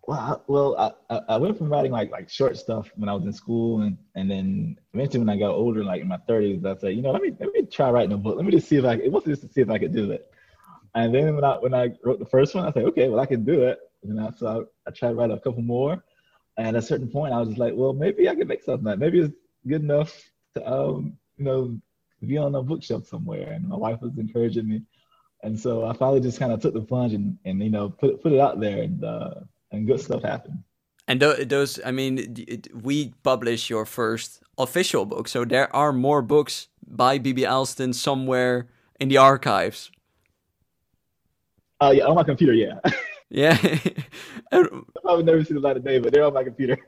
Well, 0.06 0.18
I, 0.18 0.36
well, 0.48 0.96
I, 1.08 1.20
I 1.30 1.36
went 1.38 1.56
from 1.56 1.70
writing 1.70 1.92
like 1.92 2.10
like 2.10 2.28
short 2.28 2.56
stuff 2.58 2.90
when 2.96 3.08
I 3.08 3.14
was 3.14 3.24
in 3.24 3.32
school, 3.32 3.80
and 3.80 3.96
and 4.14 4.30
then 4.30 4.76
eventually 4.92 5.20
when 5.20 5.30
I 5.30 5.38
got 5.38 5.52
older, 5.52 5.82
like 5.82 6.02
in 6.02 6.08
my 6.08 6.18
30s, 6.28 6.64
I 6.66 6.78
said, 6.78 6.94
you 6.94 7.02
know, 7.02 7.10
let 7.12 7.22
me 7.22 7.32
let 7.40 7.52
me 7.52 7.62
try 7.66 7.90
writing 7.90 8.12
a 8.12 8.18
book. 8.18 8.36
Let 8.36 8.44
me 8.44 8.52
just 8.52 8.68
see 8.68 8.76
if 8.76 8.84
I 8.84 8.94
it 8.94 9.10
was 9.10 9.24
just 9.24 9.42
to 9.42 9.48
see 9.48 9.62
if 9.62 9.70
I 9.70 9.78
could 9.78 9.94
do 9.94 10.10
it. 10.10 10.30
And 10.94 11.14
then 11.14 11.34
when 11.34 11.44
I 11.44 11.56
when 11.56 11.74
I 11.74 11.90
wrote 12.04 12.18
the 12.18 12.26
first 12.26 12.54
one, 12.54 12.66
I 12.66 12.72
said, 12.72 12.84
okay, 12.84 13.08
well, 13.08 13.20
I 13.20 13.26
can 13.26 13.44
do 13.44 13.62
it. 13.62 13.78
And 14.02 14.20
I, 14.20 14.30
so 14.36 14.46
I, 14.86 14.88
I 14.88 14.92
tried 14.92 15.10
to 15.10 15.14
write 15.14 15.30
a 15.30 15.40
couple 15.40 15.62
more. 15.62 16.04
And 16.56 16.68
at 16.68 16.74
a 16.76 16.82
certain 16.82 17.08
point, 17.08 17.32
I 17.32 17.38
was 17.40 17.48
just 17.48 17.58
like, 17.58 17.72
well, 17.74 17.94
maybe 17.94 18.28
I 18.28 18.34
can 18.34 18.46
make 18.46 18.62
something. 18.62 18.84
That 18.84 18.98
maybe 18.98 19.20
it's 19.20 19.34
good 19.66 19.82
enough 19.82 20.22
to 20.54 20.70
um, 20.70 21.16
you 21.38 21.44
know 21.44 21.80
be 22.22 22.36
on 22.36 22.54
a 22.54 22.62
bookshelf 22.62 23.06
somewhere. 23.06 23.52
And 23.52 23.68
my 23.68 23.76
wife 23.76 24.00
was 24.00 24.16
encouraging 24.18 24.68
me. 24.68 24.82
And 25.42 25.58
so 25.58 25.84
I 25.84 25.92
finally 25.94 26.20
just 26.20 26.38
kind 26.38 26.52
of 26.52 26.60
took 26.60 26.74
the 26.74 26.80
plunge 26.80 27.12
and, 27.12 27.36
and 27.44 27.62
you 27.62 27.70
know, 27.70 27.90
put, 27.90 28.22
put 28.22 28.32
it 28.32 28.40
out 28.40 28.60
there 28.60 28.82
and, 28.82 29.04
uh, 29.04 29.34
and 29.72 29.86
good 29.86 30.00
stuff 30.00 30.22
happened. 30.22 30.62
And 31.06 31.20
those, 31.20 31.78
I 31.84 31.90
mean, 31.90 32.34
we 32.72 33.12
published 33.22 33.68
your 33.68 33.84
first 33.84 34.42
official 34.56 35.04
book, 35.04 35.28
so 35.28 35.44
there 35.44 35.74
are 35.76 35.92
more 35.92 36.22
books 36.22 36.68
by 36.86 37.18
B.B. 37.18 37.44
Alston 37.44 37.92
somewhere 37.92 38.68
in 38.98 39.08
the 39.08 39.18
archives. 39.18 39.90
Uh, 41.78 41.92
yeah, 41.94 42.04
on 42.04 42.14
my 42.14 42.24
computer, 42.24 42.54
yeah. 42.54 42.80
Yeah. 43.28 43.58
I've 44.52 45.24
never 45.24 45.44
seen 45.44 45.56
a 45.56 45.60
lot 45.60 45.76
of 45.76 45.84
day, 45.84 45.98
but 45.98 46.12
they're 46.12 46.24
on 46.24 46.34
my 46.34 46.44
computer. 46.44 46.78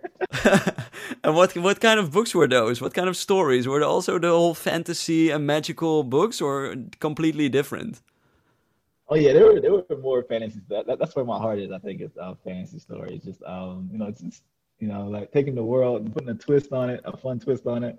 and 1.25 1.35
what 1.35 1.57
what 1.57 1.81
kind 1.81 2.01
of 2.01 2.13
books 2.13 2.35
were 2.35 2.49
those? 2.49 2.81
What 2.81 2.95
kind 2.95 3.09
of 3.09 3.17
stories? 3.17 3.67
Were 3.67 3.81
they 3.81 3.87
also 3.87 4.19
the 4.19 4.29
whole 4.29 4.55
fantasy 4.55 5.31
and 5.31 5.47
magical 5.47 6.03
books 6.05 6.41
or 6.41 6.75
completely 7.01 7.49
different? 7.49 8.01
Oh 9.09 9.15
yeah, 9.15 9.33
they 9.33 9.43
were 9.43 9.61
they 9.61 9.71
were 9.71 9.85
more 10.01 10.23
fantasy. 10.25 10.61
That, 10.69 10.87
that 10.87 10.99
that's 10.99 11.15
where 11.15 11.25
my 11.25 11.39
heart 11.39 11.59
is. 11.59 11.71
I 11.71 11.79
think 11.79 12.01
it's 12.01 12.17
uh, 12.17 12.35
fantasy 12.45 12.79
stories. 12.79 13.23
Just 13.25 13.43
um, 13.45 13.89
you 13.93 13.99
know, 13.99 14.07
it's 14.07 14.21
just 14.21 14.43
you 14.79 14.89
know, 14.89 15.07
like 15.07 15.33
taking 15.33 15.55
the 15.55 15.65
world 15.65 16.03
and 16.03 16.13
putting 16.13 16.29
a 16.29 16.35
twist 16.35 16.73
on 16.73 16.91
it, 16.91 17.01
a 17.05 17.17
fun 17.17 17.39
twist 17.39 17.67
on 17.67 17.85
it, 17.85 17.99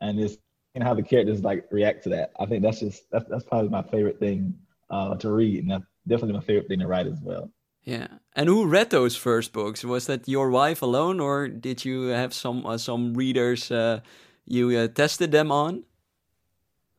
and 0.00 0.18
just 0.18 0.40
and 0.74 0.82
how 0.82 0.94
the 0.94 1.02
characters 1.02 1.42
like 1.42 1.66
react 1.70 2.04
to 2.04 2.08
that. 2.10 2.32
I 2.40 2.46
think 2.46 2.62
that's 2.62 2.80
just 2.80 3.10
that's 3.10 3.28
that's 3.28 3.44
probably 3.44 3.68
my 3.70 3.82
favorite 3.82 4.18
thing 4.18 4.54
uh, 4.90 5.14
to 5.16 5.30
read, 5.30 5.60
and 5.60 5.70
that's 5.70 5.84
definitely 6.08 6.34
my 6.34 6.44
favorite 6.44 6.68
thing 6.68 6.80
to 6.80 6.86
write 6.86 7.06
as 7.06 7.20
well. 7.22 7.50
Yeah. 7.86 8.08
And 8.34 8.48
who 8.48 8.66
read 8.66 8.90
those 8.90 9.16
first 9.16 9.52
books? 9.52 9.84
Was 9.84 10.06
that 10.06 10.28
your 10.28 10.50
wife 10.50 10.82
alone, 10.82 11.20
or 11.20 11.46
did 11.48 11.84
you 11.84 12.08
have 12.08 12.34
some 12.34 12.66
uh, 12.66 12.78
some 12.78 13.14
readers 13.14 13.70
uh, 13.70 14.00
you 14.44 14.76
uh, 14.76 14.88
tested 14.88 15.30
them 15.30 15.52
on? 15.52 15.84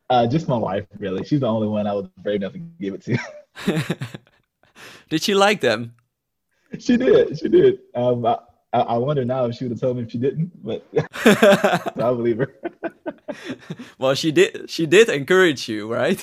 Uh, 0.09 0.25
just 0.25 0.47
my 0.47 0.55
wife, 0.55 0.85
really. 0.97 1.25
She's 1.25 1.41
the 1.41 1.47
only 1.47 1.67
one 1.67 1.85
I 1.85 1.93
was 1.93 2.07
brave 2.23 2.37
enough 2.37 2.53
to 2.53 2.59
give 2.59 2.93
it 2.93 3.01
to. 3.03 3.19
did 5.09 5.21
she 5.21 5.35
like 5.35 5.61
them? 5.61 5.93
She 6.79 6.97
did. 6.97 7.39
She 7.39 7.47
did. 7.47 7.79
Um, 7.95 8.25
I, 8.25 8.37
I 8.73 8.97
wonder 8.97 9.23
now 9.23 9.45
if 9.45 9.55
she 9.55 9.63
would 9.63 9.71
have 9.71 9.79
told 9.79 9.95
me 9.95 10.03
if 10.03 10.11
she 10.11 10.17
didn't, 10.17 10.51
but 10.61 10.85
I 11.23 12.11
believe 12.11 12.39
her. 12.39 12.53
well, 13.97 14.13
she 14.15 14.33
did. 14.33 14.69
She 14.69 14.85
did 14.85 15.07
encourage 15.07 15.69
you, 15.69 15.91
right? 15.91 16.19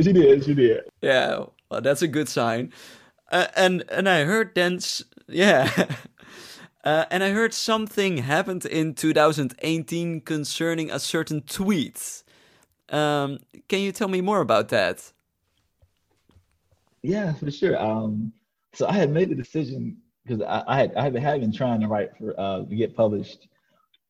she 0.00 0.12
did. 0.12 0.44
She 0.44 0.54
did. 0.54 0.82
Yeah. 1.00 1.46
Well, 1.68 1.80
that's 1.80 2.02
a 2.02 2.08
good 2.08 2.28
sign. 2.28 2.72
Uh, 3.32 3.46
and 3.56 3.82
and 3.88 4.08
I 4.08 4.24
heard 4.24 4.54
then, 4.54 4.78
yeah, 5.26 5.70
uh, 6.84 7.06
and 7.10 7.24
I 7.24 7.30
heard 7.30 7.54
something 7.54 8.18
happened 8.18 8.66
in 8.66 8.94
2018 8.94 10.20
concerning 10.20 10.90
a 10.90 10.98
certain 10.98 11.40
tweet. 11.40 12.22
Um, 12.90 13.38
can 13.68 13.80
you 13.80 13.90
tell 13.90 14.08
me 14.08 14.20
more 14.20 14.42
about 14.42 14.68
that? 14.68 15.12
Yeah, 17.00 17.32
for 17.32 17.50
sure. 17.50 17.80
Um, 17.80 18.34
so 18.74 18.86
I 18.86 18.92
had 18.92 19.10
made 19.10 19.30
the 19.30 19.34
decision 19.34 19.96
because 20.24 20.42
I, 20.42 20.62
I, 20.66 20.76
had 20.76 20.96
I 20.96 21.20
had 21.20 21.40
been 21.40 21.52
trying 21.52 21.80
to 21.80 21.88
write 21.88 22.10
for 22.18 22.38
uh, 22.38 22.64
to 22.64 22.76
get 22.76 22.94
published. 22.94 23.48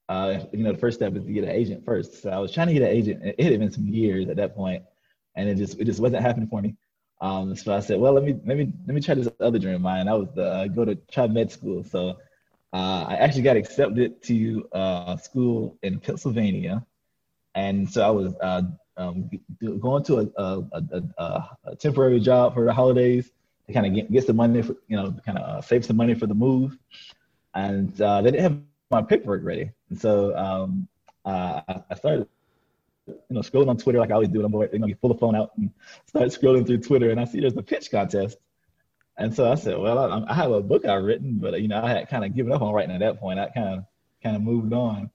Uh, 0.09 0.41
you 0.53 0.65
know, 0.65 0.73
the 0.73 0.79
first 0.79 0.99
step 0.99 1.15
is 1.15 1.25
to 1.25 1.33
get 1.33 1.45
an 1.45 1.51
agent 1.51 1.85
first. 1.85 2.23
So 2.23 2.31
I 2.31 2.39
was 2.39 2.53
trying 2.53 2.67
to 2.67 2.73
get 2.73 2.83
an 2.83 2.89
agent. 2.89 3.23
It 3.23 3.41
had 3.41 3.61
been 3.61 3.71
some 3.71 3.87
years 3.87 4.29
at 4.29 4.37
that 4.37 4.57
point, 4.57 4.83
and 5.37 5.49
it 5.49 5.59
just 5.59 5.79
it 5.79 5.85
just 5.85 6.01
wasn't 6.01 6.23
happening 6.23 6.49
for 6.49 6.61
me. 6.61 6.75
Um, 7.23 7.55
so 7.55 7.73
I 7.73 7.79
said, 7.79 8.01
well, 8.01 8.13
let 8.13 8.25
me 8.25 8.33
let 8.45 8.59
me 8.59 8.73
let 8.85 8.95
me 8.95 9.01
try 9.01 9.15
this 9.15 9.29
other 9.39 9.61
dream 9.61 9.77
of 9.77 9.81
mine. 9.81 10.09
I 10.09 10.15
was 10.15 10.29
the 10.35 10.45
uh, 10.45 10.67
go 10.67 10.85
to 10.85 10.97
try 10.97 11.29
med 11.29 11.53
school. 11.53 11.85
So 11.85 12.19
uh, 12.73 13.05
I 13.09 13.15
actually 13.15 13.43
got 13.43 13.57
accepted 13.57 14.21
to 14.25 14.69
uh, 14.73 15.17
school 15.19 15.79
in 15.85 16.01
Pennsylvania, 16.01 16.85
and 17.55 17.89
so 17.89 18.03
I 18.03 18.11
was 18.11 18.35
uh, 18.43 18.63
um, 18.97 19.31
going 19.79 20.03
to 20.05 20.19
a, 20.19 20.43
a, 20.43 20.65
a, 21.19 21.59
a, 21.65 21.77
temporary 21.77 22.19
job 22.19 22.55
for 22.55 22.65
the 22.65 22.73
holidays 22.73 23.31
to 23.69 23.73
kind 23.73 23.87
of 23.87 23.95
get, 23.95 24.11
get 24.11 24.27
some 24.27 24.37
money, 24.37 24.61
for, 24.61 24.75
you 24.89 24.97
know, 24.97 25.15
kind 25.25 25.39
of 25.39 25.45
uh, 25.49 25.61
save 25.61 25.85
some 25.85 25.97
money 25.97 26.15
for 26.15 26.27
the 26.27 26.35
move. 26.35 26.77
And 27.55 27.99
uh, 28.01 28.21
they 28.23 28.33
didn't 28.33 28.43
have 28.43 28.59
my 28.91 29.03
paperwork 29.03 29.45
ready, 29.45 29.71
and 29.91 30.01
so 30.01 30.37
um, 30.37 30.89
I 31.25 31.95
started 31.95 32.27
you 33.07 33.15
know, 33.31 33.41
scrolling 33.41 33.69
on 33.69 33.77
Twitter 33.77 33.99
like 33.99 34.11
I 34.11 34.15
always 34.15 34.29
do. 34.29 34.45
I'm 34.45 34.53
bored, 34.53 34.71
you 34.73 34.79
know, 34.79 34.87
you 34.87 34.97
pull 34.97 35.13
the 35.13 35.19
phone 35.19 35.35
out 35.35 35.53
and 35.57 35.71
start 36.07 36.29
scrolling 36.29 36.67
through 36.67 36.79
Twitter, 36.79 37.11
and 37.11 37.21
I 37.21 37.25
see 37.25 37.41
there's 37.41 37.57
a 37.57 37.63
pitch 37.63 37.91
contest. 37.91 38.39
And 39.19 39.35
so 39.35 39.51
I 39.51 39.57
said, 39.57 39.79
well, 39.79 39.99
I, 39.99 40.31
I 40.31 40.35
have 40.35 40.53
a 40.53 40.63
book 40.63 40.87
I've 40.87 41.03
written, 41.03 41.39
but 41.39 41.61
you 41.61 41.69
know, 41.69 41.83
I 41.83 41.91
had 41.91 42.09
kind 42.09 42.25
of 42.25 42.35
given 42.35 42.53
up 42.53 42.63
on 42.63 42.73
writing 42.73 42.95
at 42.95 43.01
that 43.01 43.21
point. 43.21 43.39
I 43.39 43.49
kind 43.49 43.79
of 43.79 43.85
kind 44.23 44.37
of 44.37 44.43
moved 44.43 44.73
on. 44.73 45.11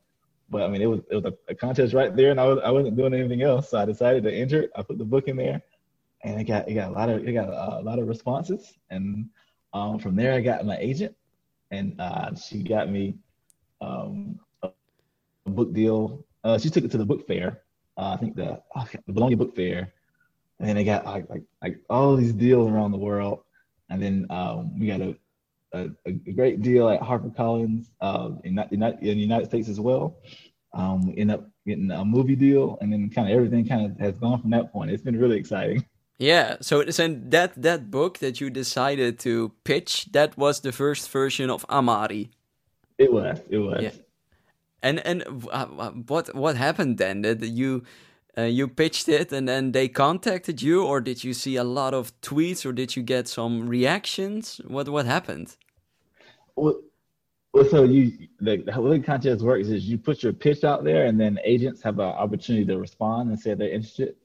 But 0.49 0.63
I 0.63 0.67
mean, 0.67 0.81
it 0.81 0.85
was 0.85 1.01
it 1.09 1.15
was 1.15 1.25
a, 1.25 1.33
a, 1.49 1.55
contest 1.55 1.93
right 1.93 2.15
there, 2.15 2.31
and 2.31 2.39
I 2.39 2.45
was 2.45 2.59
I 2.63 2.71
wasn't 2.71 2.95
doing 2.95 3.13
anything 3.13 3.41
else, 3.41 3.69
so 3.69 3.79
I 3.79 3.85
decided 3.85 4.23
to 4.23 4.33
enter 4.33 4.61
it. 4.63 4.71
I 4.75 4.81
put 4.81 4.97
the 4.97 5.03
book 5.03 5.27
in 5.27 5.35
there, 5.35 5.61
and 6.23 6.39
it 6.39 6.45
got 6.45 6.69
it 6.69 6.73
got 6.73 6.89
a 6.89 6.93
lot 6.93 7.09
of 7.09 7.27
it 7.27 7.33
got 7.33 7.49
a, 7.49 7.79
a 7.79 7.83
lot 7.83 7.99
of 7.99 8.07
responses, 8.07 8.73
and 8.89 9.29
um, 9.73 9.99
from 9.99 10.15
there 10.15 10.33
I 10.33 10.41
got 10.41 10.65
my 10.65 10.77
agent, 10.77 11.15
and 11.71 11.99
uh, 11.99 12.33
she 12.35 12.63
got 12.63 12.89
me 12.89 13.17
um, 13.81 14.39
a, 14.63 14.69
a 15.45 15.49
book 15.49 15.73
deal. 15.73 16.25
Uh, 16.45 16.57
she 16.57 16.69
took 16.69 16.85
it 16.85 16.91
to 16.91 16.97
the 16.97 17.05
book 17.05 17.27
fair, 17.27 17.63
uh, 17.97 18.11
I 18.13 18.17
think 18.17 18.35
the, 18.35 18.61
oh, 18.75 18.87
the 19.05 19.13
Bologna 19.13 19.35
Book 19.35 19.55
Fair, 19.55 19.91
and 20.59 20.67
then 20.67 20.75
they 20.75 20.83
got 20.83 21.05
like 21.05 21.29
like 21.29 21.43
like 21.61 21.79
all 21.89 22.15
these 22.15 22.33
deals 22.33 22.71
around 22.71 22.91
the 22.91 22.97
world, 22.97 23.43
and 23.89 24.01
then 24.01 24.27
um, 24.29 24.77
we 24.79 24.87
got 24.87 25.01
a, 25.01 25.15
a, 25.73 25.89
a 26.05 26.11
great 26.11 26.61
deal 26.61 26.89
at 26.89 27.01
HarperCollins 27.01 27.89
uh, 28.01 28.29
in, 28.43 28.57
in, 28.71 28.83
in 28.83 28.99
the 28.99 29.13
United 29.13 29.47
States 29.47 29.69
as 29.69 29.79
well. 29.79 30.17
Um, 30.73 31.07
we 31.07 31.17
end 31.17 31.31
up 31.31 31.49
getting 31.65 31.89
a 31.91 32.05
movie 32.05 32.35
deal, 32.35 32.77
and 32.81 32.91
then 32.91 33.09
kind 33.09 33.29
of 33.29 33.35
everything 33.35 33.67
kind 33.67 33.91
of 33.91 33.97
has 33.99 34.17
gone 34.17 34.39
from 34.41 34.51
that 34.51 34.71
point. 34.71 34.91
It's 34.91 35.03
been 35.03 35.19
really 35.19 35.37
exciting. 35.37 35.85
Yeah, 36.19 36.57
so 36.61 36.89
so 36.89 37.07
that 37.07 37.61
that 37.61 37.91
book 37.91 38.17
that 38.19 38.41
you 38.41 38.49
decided 38.49 39.19
to 39.19 39.51
pitch, 39.63 40.07
that 40.13 40.37
was 40.37 40.61
the 40.61 40.71
first 40.71 41.09
version 41.11 41.49
of 41.49 41.65
Amari. 41.69 42.31
It 42.97 43.13
was. 43.13 43.39
It 43.49 43.59
was. 43.59 43.83
Yeah. 43.83 43.91
And 44.83 44.99
and 45.05 45.23
uh, 45.51 45.65
what 45.65 46.35
what 46.35 46.55
happened 46.55 46.97
then? 46.97 47.21
That 47.23 47.41
you 47.41 47.83
uh, 48.37 48.43
you 48.43 48.67
pitched 48.67 49.09
it 49.09 49.31
and 49.31 49.47
then 49.47 49.71
they 49.71 49.87
contacted 49.87 50.61
you, 50.61 50.85
or 50.85 51.01
did 51.01 51.23
you 51.23 51.33
see 51.33 51.55
a 51.55 51.63
lot 51.63 51.93
of 51.93 52.19
tweets, 52.21 52.65
or 52.65 52.71
did 52.71 52.95
you 52.95 53.01
get 53.01 53.27
some 53.27 53.67
reactions? 53.67 54.61
What 54.67 54.87
what 54.89 55.05
happened? 55.05 55.57
Well, 56.55 56.81
well 57.53 57.65
so 57.65 57.83
you 57.83 58.27
the, 58.39 58.57
the 58.57 58.79
way 58.79 58.97
the 58.99 59.03
contest 59.03 59.41
works 59.41 59.69
is 59.69 59.85
you 59.85 59.97
put 59.97 60.21
your 60.21 60.33
pitch 60.33 60.63
out 60.63 60.83
there, 60.83 61.05
and 61.05 61.19
then 61.19 61.39
agents 61.43 61.81
have 61.81 61.97
an 61.99 62.05
opportunity 62.05 62.65
to 62.65 62.77
respond 62.77 63.29
and 63.29 63.39
say 63.39 63.55
they're 63.55 63.71
interested. 63.71 64.15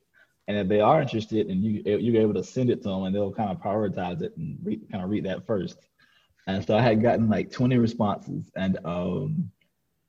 And 0.48 0.58
if 0.58 0.68
they 0.68 0.80
are 0.80 1.00
interested, 1.00 1.46
and 1.46 1.62
you 1.62 1.82
you're 1.84 2.20
able 2.20 2.34
to 2.34 2.44
send 2.44 2.68
it 2.68 2.82
to 2.82 2.90
them, 2.90 3.04
and 3.04 3.14
they'll 3.14 3.32
kind 3.32 3.50
of 3.50 3.58
prioritize 3.58 4.20
it 4.20 4.36
and 4.36 4.58
read, 4.62 4.82
kind 4.90 5.02
of 5.02 5.08
read 5.08 5.24
that 5.24 5.46
first. 5.46 5.78
And 6.46 6.66
so 6.66 6.76
I 6.76 6.82
had 6.82 7.00
gotten 7.00 7.30
like 7.30 7.50
20 7.50 7.78
responses, 7.78 8.50
and 8.56 8.78
um, 8.84 9.50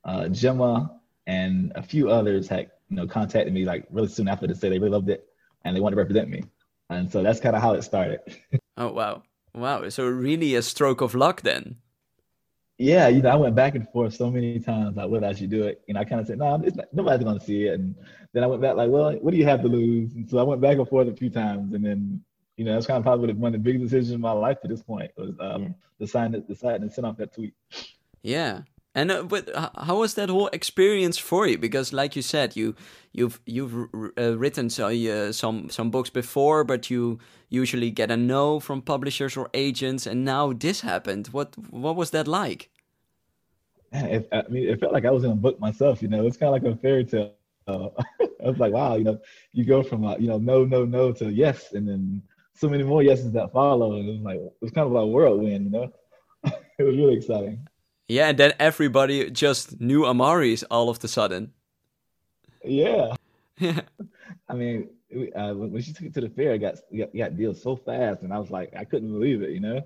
uh, 0.06 0.28
Gemma 0.30 1.00
and 1.28 1.72
a 1.76 1.84
few 1.84 2.10
others 2.10 2.48
had 2.48 2.72
you 2.90 2.98
know 2.98 3.08
contacted 3.08 3.54
me 3.54 3.66
like 3.66 3.86
really 3.90 4.08
soon 4.08 4.28
after 4.28 4.48
to 4.48 4.56
say 4.56 4.70
they 4.70 4.80
really 4.80 4.92
loved 4.92 5.10
it 5.10 5.28
and 5.64 5.76
they 5.76 5.80
wanted 5.80 5.96
to 5.96 6.02
represent 6.02 6.30
me. 6.30 6.44
And 6.90 7.12
so 7.12 7.24
that's 7.24 7.40
kind 7.40 7.56
of 7.56 7.62
how 7.62 7.74
it 7.74 7.84
started. 7.84 8.20
oh 8.78 8.92
wow, 8.92 9.24
wow! 9.54 9.90
So 9.90 10.06
really 10.06 10.56
a 10.56 10.62
stroke 10.62 11.02
of 11.02 11.16
luck 11.16 11.42
then. 11.42 11.78
Yeah, 12.78 13.08
you 13.08 13.22
know, 13.22 13.30
I 13.30 13.36
went 13.36 13.56
back 13.56 13.76
and 13.76 13.88
forth 13.90 14.16
so 14.16 14.32
many 14.32 14.60
times, 14.60 14.98
like 14.98 15.10
whether 15.10 15.28
I 15.28 15.34
should 15.34 15.52
do 15.52 15.64
it. 15.64 15.82
You 15.88 15.94
know, 15.94 16.00
I 16.00 16.06
kind 16.06 16.20
of 16.20 16.28
said, 16.28 16.40
no, 16.40 16.58
nah, 16.58 16.84
nobody's 16.92 17.24
going 17.24 17.40
to 17.40 17.46
see 17.46 17.66
it. 17.68 17.80
And 17.80 17.96
then 18.34 18.44
I 18.44 18.48
went 18.48 18.62
back, 18.62 18.76
like, 18.76 18.90
well, 18.90 19.14
what 19.22 19.32
do 19.32 19.38
you 19.38 19.46
have 19.46 19.62
to 19.62 19.68
lose? 19.68 20.14
And 20.16 20.28
so 20.28 20.40
I 20.40 20.44
went 20.44 20.60
back 20.60 20.78
and 20.78 20.90
forth 20.90 21.08
a 21.08 21.16
few 21.16 21.30
times. 21.30 21.74
And 21.74 21.86
then, 21.86 22.24
you 22.58 22.66
know, 22.66 22.74
that's 22.74 22.88
kind 22.88 22.98
of 22.98 23.04
probably 23.04 23.32
one 23.34 23.54
of 23.54 23.64
the 23.64 23.64
biggest 23.64 23.84
decisions 23.84 24.12
in 24.12 24.22
my 24.22 24.32
life 24.32 24.60
to 24.62 24.68
this 24.68 24.82
point 24.82 25.12
was 25.16 25.36
um, 25.40 25.76
deciding, 26.00 26.42
deciding 26.42 26.90
to 26.90 26.94
send 26.94 27.06
off 27.06 27.18
that 27.18 27.34
tweet. 27.34 27.54
Yeah. 28.24 28.62
And 28.96 29.12
uh, 29.12 29.24
but 29.24 29.50
how 29.76 30.00
was 30.00 30.14
that 30.16 30.30
whole 30.30 30.50
experience 30.54 31.18
for 31.18 31.48
you? 31.48 31.58
Because, 31.58 31.94
like 31.94 32.16
you 32.16 32.22
said, 32.22 32.56
you 32.56 32.76
you've 33.12 33.40
you've 33.46 33.74
uh, 34.18 34.38
written 34.38 34.70
so, 34.70 34.88
uh, 34.88 35.32
some 35.32 35.70
some 35.70 35.90
books 35.90 36.12
before, 36.12 36.64
but 36.64 36.92
you 36.92 37.20
usually 37.50 37.90
get 37.90 38.12
a 38.12 38.18
no 38.18 38.60
from 38.60 38.82
publishers 38.82 39.36
or 39.36 39.50
agents, 39.54 40.06
and 40.06 40.24
now 40.24 40.54
this 40.54 40.82
happened. 40.82 41.28
What 41.28 41.56
what 41.72 41.96
was 41.96 42.12
that 42.12 42.28
like? 42.28 42.70
It, 43.92 44.28
I 44.32 44.44
mean, 44.50 44.70
it 44.70 44.80
felt 44.80 44.94
like 44.94 45.06
I 45.06 45.12
was 45.12 45.24
in 45.24 45.32
a 45.32 45.36
book 45.36 45.60
myself. 45.60 46.02
You 46.02 46.08
know, 46.08 46.26
it's 46.28 46.38
kind 46.38 46.56
of 46.56 46.64
like 46.64 46.72
a 46.72 46.78
fairy 46.78 47.06
tale. 47.06 47.34
I 47.68 48.50
was 48.50 48.60
like, 48.60 48.74
wow, 48.74 48.96
you 48.96 49.06
know, 49.06 49.20
you 49.54 49.66
go 49.66 49.82
from 49.82 50.04
you 50.20 50.28
know 50.28 50.38
no 50.38 50.66
no 50.66 50.86
no 50.86 51.12
to 51.14 51.32
yes, 51.32 51.74
and 51.74 51.88
then 51.88 52.22
so 52.54 52.70
many 52.70 52.84
more 52.84 53.02
yeses 53.02 53.32
that 53.32 53.52
follow, 53.52 53.96
and 53.96 54.08
it 54.08 54.12
was 54.12 54.22
like 54.22 54.40
it 54.40 54.54
was 54.62 54.72
kind 54.72 54.86
of 54.86 54.94
like 54.94 55.04
a 55.04 55.08
whirlwind. 55.08 55.66
You 55.66 55.72
know, 55.72 55.94
it 56.78 56.84
was 56.84 56.96
really 56.96 57.16
exciting. 57.16 57.68
Yeah, 58.08 58.30
and 58.30 58.38
then 58.38 58.54
everybody 58.60 59.32
just 59.32 59.80
knew 59.80 60.06
Amari's 60.06 60.64
all 60.64 60.90
of 60.90 61.04
a 61.04 61.08
sudden. 61.08 61.54
Yeah. 62.64 63.16
Yeah. 63.60 63.82
I 64.50 64.54
mean, 64.54 64.90
uh, 65.36 65.54
when 65.54 65.82
she 65.82 65.94
took 65.94 66.08
it 66.08 66.14
to 66.16 66.22
the 66.22 66.30
fair, 66.30 66.54
I 66.54 66.58
got, 66.58 66.76
got 66.96 67.16
got 67.16 67.38
deals 67.38 67.62
so 67.62 67.76
fast, 67.76 68.22
and 68.24 68.34
I 68.34 68.40
was 68.40 68.52
like, 68.52 68.74
I 68.76 68.84
couldn't 68.84 69.12
believe 69.12 69.42
it. 69.42 69.52
You 69.52 69.60
know. 69.60 69.82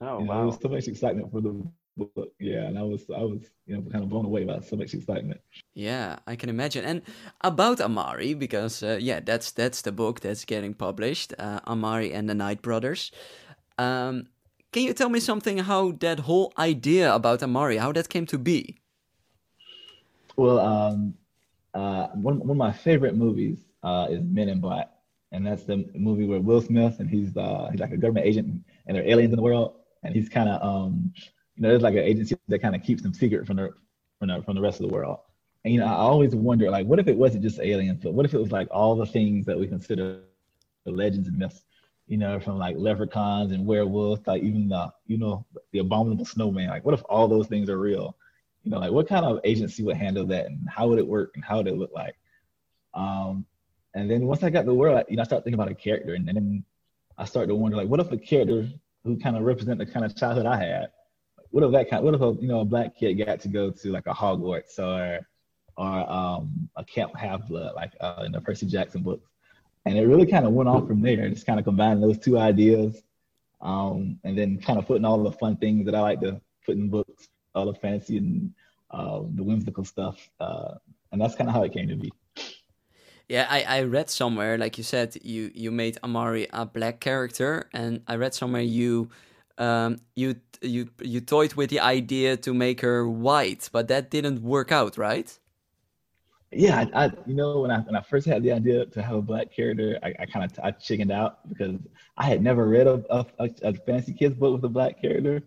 Oh 0.00 0.20
you 0.20 0.24
wow! 0.24 0.34
Know, 0.34 0.38
there 0.38 0.46
was 0.46 0.58
so 0.62 0.68
much 0.68 0.88
excitement 0.88 1.30
for 1.30 1.40
the 1.40 1.62
book. 1.96 2.32
Yeah, 2.38 2.64
and 2.64 2.78
I 2.78 2.82
was 2.82 3.04
I 3.14 3.22
was 3.22 3.50
you 3.66 3.76
know 3.76 3.82
kind 3.90 4.04
of 4.04 4.10
blown 4.10 4.24
away 4.24 4.44
by 4.44 4.60
so 4.60 4.76
much 4.76 4.94
excitement. 4.94 5.40
Yeah, 5.74 6.18
I 6.26 6.36
can 6.36 6.48
imagine. 6.48 6.84
And 6.84 7.02
about 7.42 7.80
Amari, 7.80 8.34
because 8.34 8.82
uh, 8.82 8.98
yeah, 9.00 9.20
that's 9.20 9.50
that's 9.52 9.82
the 9.82 9.92
book 9.92 10.20
that's 10.20 10.44
getting 10.44 10.74
published, 10.74 11.34
uh, 11.38 11.60
Amari 11.66 12.12
and 12.12 12.28
the 12.28 12.34
Night 12.34 12.62
Brothers. 12.62 13.10
Um, 13.78 14.28
can 14.72 14.84
you 14.84 14.92
tell 14.92 15.08
me 15.08 15.20
something 15.20 15.58
how 15.58 15.92
that 16.00 16.20
whole 16.20 16.52
idea 16.56 17.12
about 17.12 17.42
Amari, 17.42 17.76
how 17.76 17.92
that 17.92 18.08
came 18.08 18.26
to 18.26 18.38
be? 18.38 18.80
Well, 20.36 20.58
um, 20.60 21.14
uh, 21.74 22.08
one, 22.08 22.38
one 22.38 22.50
of 22.50 22.56
my 22.56 22.72
favorite 22.72 23.16
movies 23.16 23.58
uh, 23.82 24.06
is 24.10 24.22
Men 24.22 24.48
in 24.48 24.60
Black, 24.60 24.90
and 25.32 25.46
that's 25.46 25.64
the 25.64 25.88
movie 25.94 26.26
where 26.26 26.40
Will 26.40 26.60
Smith 26.60 27.00
and 27.00 27.10
he's 27.10 27.36
uh, 27.36 27.68
he's 27.70 27.80
like 27.80 27.92
a 27.92 27.96
government 27.96 28.26
agent 28.26 28.64
and 28.86 28.96
there 28.96 29.04
are 29.04 29.08
aliens 29.08 29.32
in 29.32 29.36
the 29.36 29.42
world, 29.42 29.74
and 30.02 30.14
he's 30.14 30.28
kind 30.28 30.48
of 30.48 30.62
um, 30.62 31.12
you 31.56 31.62
know 31.62 31.68
there's 31.68 31.82
like 31.82 31.94
an 31.94 32.00
agency 32.00 32.36
that 32.48 32.60
kind 32.60 32.74
of 32.74 32.82
keeps 32.82 33.02
them 33.02 33.12
secret 33.12 33.46
from 33.46 33.56
the 33.56 33.70
from 34.18 34.28
the 34.28 34.42
from 34.42 34.54
the 34.54 34.60
rest 34.60 34.80
of 34.80 34.88
the 34.88 34.92
world. 34.92 35.18
And 35.64 35.74
you 35.74 35.80
know 35.80 35.86
I 35.86 35.94
always 35.94 36.34
wonder 36.34 36.70
like 36.70 36.86
what 36.86 36.98
if 36.98 37.08
it 37.08 37.16
wasn't 37.16 37.42
just 37.42 37.60
aliens, 37.60 38.00
but 38.02 38.14
what 38.14 38.24
if 38.24 38.34
it 38.34 38.38
was 38.38 38.52
like 38.52 38.68
all 38.70 38.96
the 38.96 39.06
things 39.06 39.46
that 39.46 39.58
we 39.58 39.66
consider 39.66 40.20
the 40.84 40.92
legends 40.92 41.28
and 41.28 41.36
myths 41.36 41.64
you 42.10 42.16
know, 42.16 42.40
from 42.40 42.58
like 42.58 42.74
leprechauns 42.76 43.52
and 43.52 43.64
werewolves, 43.64 44.26
like 44.26 44.42
even 44.42 44.68
the, 44.68 44.92
you 45.06 45.16
know, 45.16 45.46
the 45.70 45.78
abominable 45.78 46.24
snowman. 46.24 46.68
Like, 46.68 46.84
what 46.84 46.92
if 46.92 47.04
all 47.08 47.28
those 47.28 47.46
things 47.46 47.70
are 47.70 47.78
real? 47.78 48.16
You 48.64 48.72
know, 48.72 48.80
like 48.80 48.90
what 48.90 49.08
kind 49.08 49.24
of 49.24 49.38
agency 49.44 49.84
would 49.84 49.96
handle 49.96 50.26
that, 50.26 50.46
and 50.46 50.68
how 50.68 50.88
would 50.88 50.98
it 50.98 51.06
work, 51.06 51.30
and 51.36 51.44
how 51.44 51.58
would 51.58 51.68
it 51.68 51.78
look 51.78 51.92
like? 51.94 52.16
Um, 52.94 53.46
and 53.94 54.10
then 54.10 54.26
once 54.26 54.42
I 54.42 54.50
got 54.50 54.66
the 54.66 54.74
world, 54.74 55.04
you 55.08 55.14
know, 55.14 55.22
I 55.22 55.24
started 55.24 55.44
thinking 55.44 55.60
about 55.60 55.70
a 55.70 55.74
character, 55.76 56.14
and 56.14 56.26
then 56.26 56.64
I 57.16 57.26
started 57.26 57.46
to 57.46 57.54
wonder, 57.54 57.76
like, 57.76 57.88
what 57.88 58.00
if 58.00 58.10
a 58.10 58.18
character 58.18 58.68
who 59.04 59.16
kind 59.16 59.36
of 59.36 59.44
represent 59.44 59.78
the 59.78 59.86
kind 59.86 60.04
of 60.04 60.16
childhood 60.16 60.46
I 60.46 60.56
had? 60.56 60.88
What 61.52 61.62
if 61.62 61.70
that 61.70 61.90
kind? 61.90 62.04
What 62.04 62.14
if 62.14 62.20
a 62.20 62.36
you 62.40 62.48
know 62.48 62.60
a 62.60 62.64
black 62.64 62.96
kid 62.98 63.14
got 63.24 63.38
to 63.42 63.48
go 63.48 63.70
to 63.70 63.92
like 63.92 64.08
a 64.08 64.12
Hogwarts 64.12 64.80
or 64.80 65.20
or 65.76 66.12
um, 66.12 66.68
a 66.74 66.84
Camp 66.84 67.16
Half 67.16 67.46
Blood, 67.46 67.76
like 67.76 67.92
uh, 68.00 68.24
in 68.26 68.32
the 68.32 68.40
Percy 68.40 68.66
Jackson 68.66 69.02
books? 69.02 69.30
And 69.84 69.96
it 69.96 70.06
really 70.06 70.26
kind 70.26 70.46
of 70.46 70.52
went 70.52 70.68
off 70.68 70.86
from 70.86 71.02
there. 71.02 71.28
Just 71.28 71.46
kind 71.46 71.58
of 71.58 71.64
combining 71.64 72.00
those 72.00 72.18
two 72.18 72.38
ideas, 72.38 73.02
um, 73.60 74.18
and 74.24 74.36
then 74.36 74.58
kind 74.58 74.78
of 74.78 74.86
putting 74.86 75.04
all 75.04 75.22
the 75.22 75.32
fun 75.32 75.56
things 75.56 75.86
that 75.86 75.94
I 75.94 76.00
like 76.00 76.20
to 76.20 76.40
put 76.64 76.76
in 76.76 76.88
books, 76.88 77.28
all 77.54 77.66
the 77.66 77.74
fantasy 77.74 78.18
and 78.18 78.54
uh, 78.90 79.20
the 79.34 79.42
whimsical 79.42 79.84
stuff, 79.84 80.28
uh, 80.40 80.74
and 81.12 81.20
that's 81.20 81.34
kind 81.34 81.48
of 81.48 81.54
how 81.54 81.62
it 81.62 81.72
came 81.72 81.88
to 81.88 81.96
be. 81.96 82.12
Yeah, 83.28 83.46
I, 83.48 83.62
I 83.62 83.82
read 83.82 84.10
somewhere, 84.10 84.58
like 84.58 84.76
you 84.76 84.82
said, 84.82 85.16
you 85.22 85.52
you 85.54 85.70
made 85.70 85.98
Amari 86.02 86.48
a 86.52 86.66
black 86.66 86.98
character, 86.98 87.68
and 87.72 88.02
I 88.08 88.16
read 88.16 88.34
somewhere 88.34 88.62
you 88.62 89.10
um, 89.58 89.98
you 90.16 90.36
you 90.62 90.88
you 91.00 91.20
toyed 91.20 91.54
with 91.54 91.70
the 91.70 91.80
idea 91.80 92.36
to 92.38 92.52
make 92.52 92.80
her 92.80 93.08
white, 93.08 93.68
but 93.72 93.88
that 93.88 94.10
didn't 94.10 94.42
work 94.42 94.72
out, 94.72 94.98
right? 94.98 95.38
Yeah, 96.52 96.84
I, 96.92 97.04
I, 97.04 97.10
you 97.26 97.34
know 97.34 97.60
when 97.60 97.70
I 97.70 97.78
when 97.80 97.94
I 97.94 98.00
first 98.00 98.26
had 98.26 98.42
the 98.42 98.52
idea 98.52 98.84
to 98.84 99.02
have 99.02 99.14
a 99.14 99.22
black 99.22 99.52
character, 99.52 99.98
I, 100.02 100.14
I 100.18 100.26
kind 100.26 100.44
of 100.44 100.58
I 100.62 100.72
chickened 100.72 101.12
out 101.12 101.48
because 101.48 101.76
I 102.16 102.24
had 102.24 102.42
never 102.42 102.66
read 102.66 102.88
a, 102.88 103.04
a, 103.10 103.24
a, 103.62 103.74
fantasy 103.74 104.12
kids 104.12 104.34
book 104.34 104.54
with 104.54 104.64
a 104.64 104.68
black 104.68 105.00
character, 105.00 105.42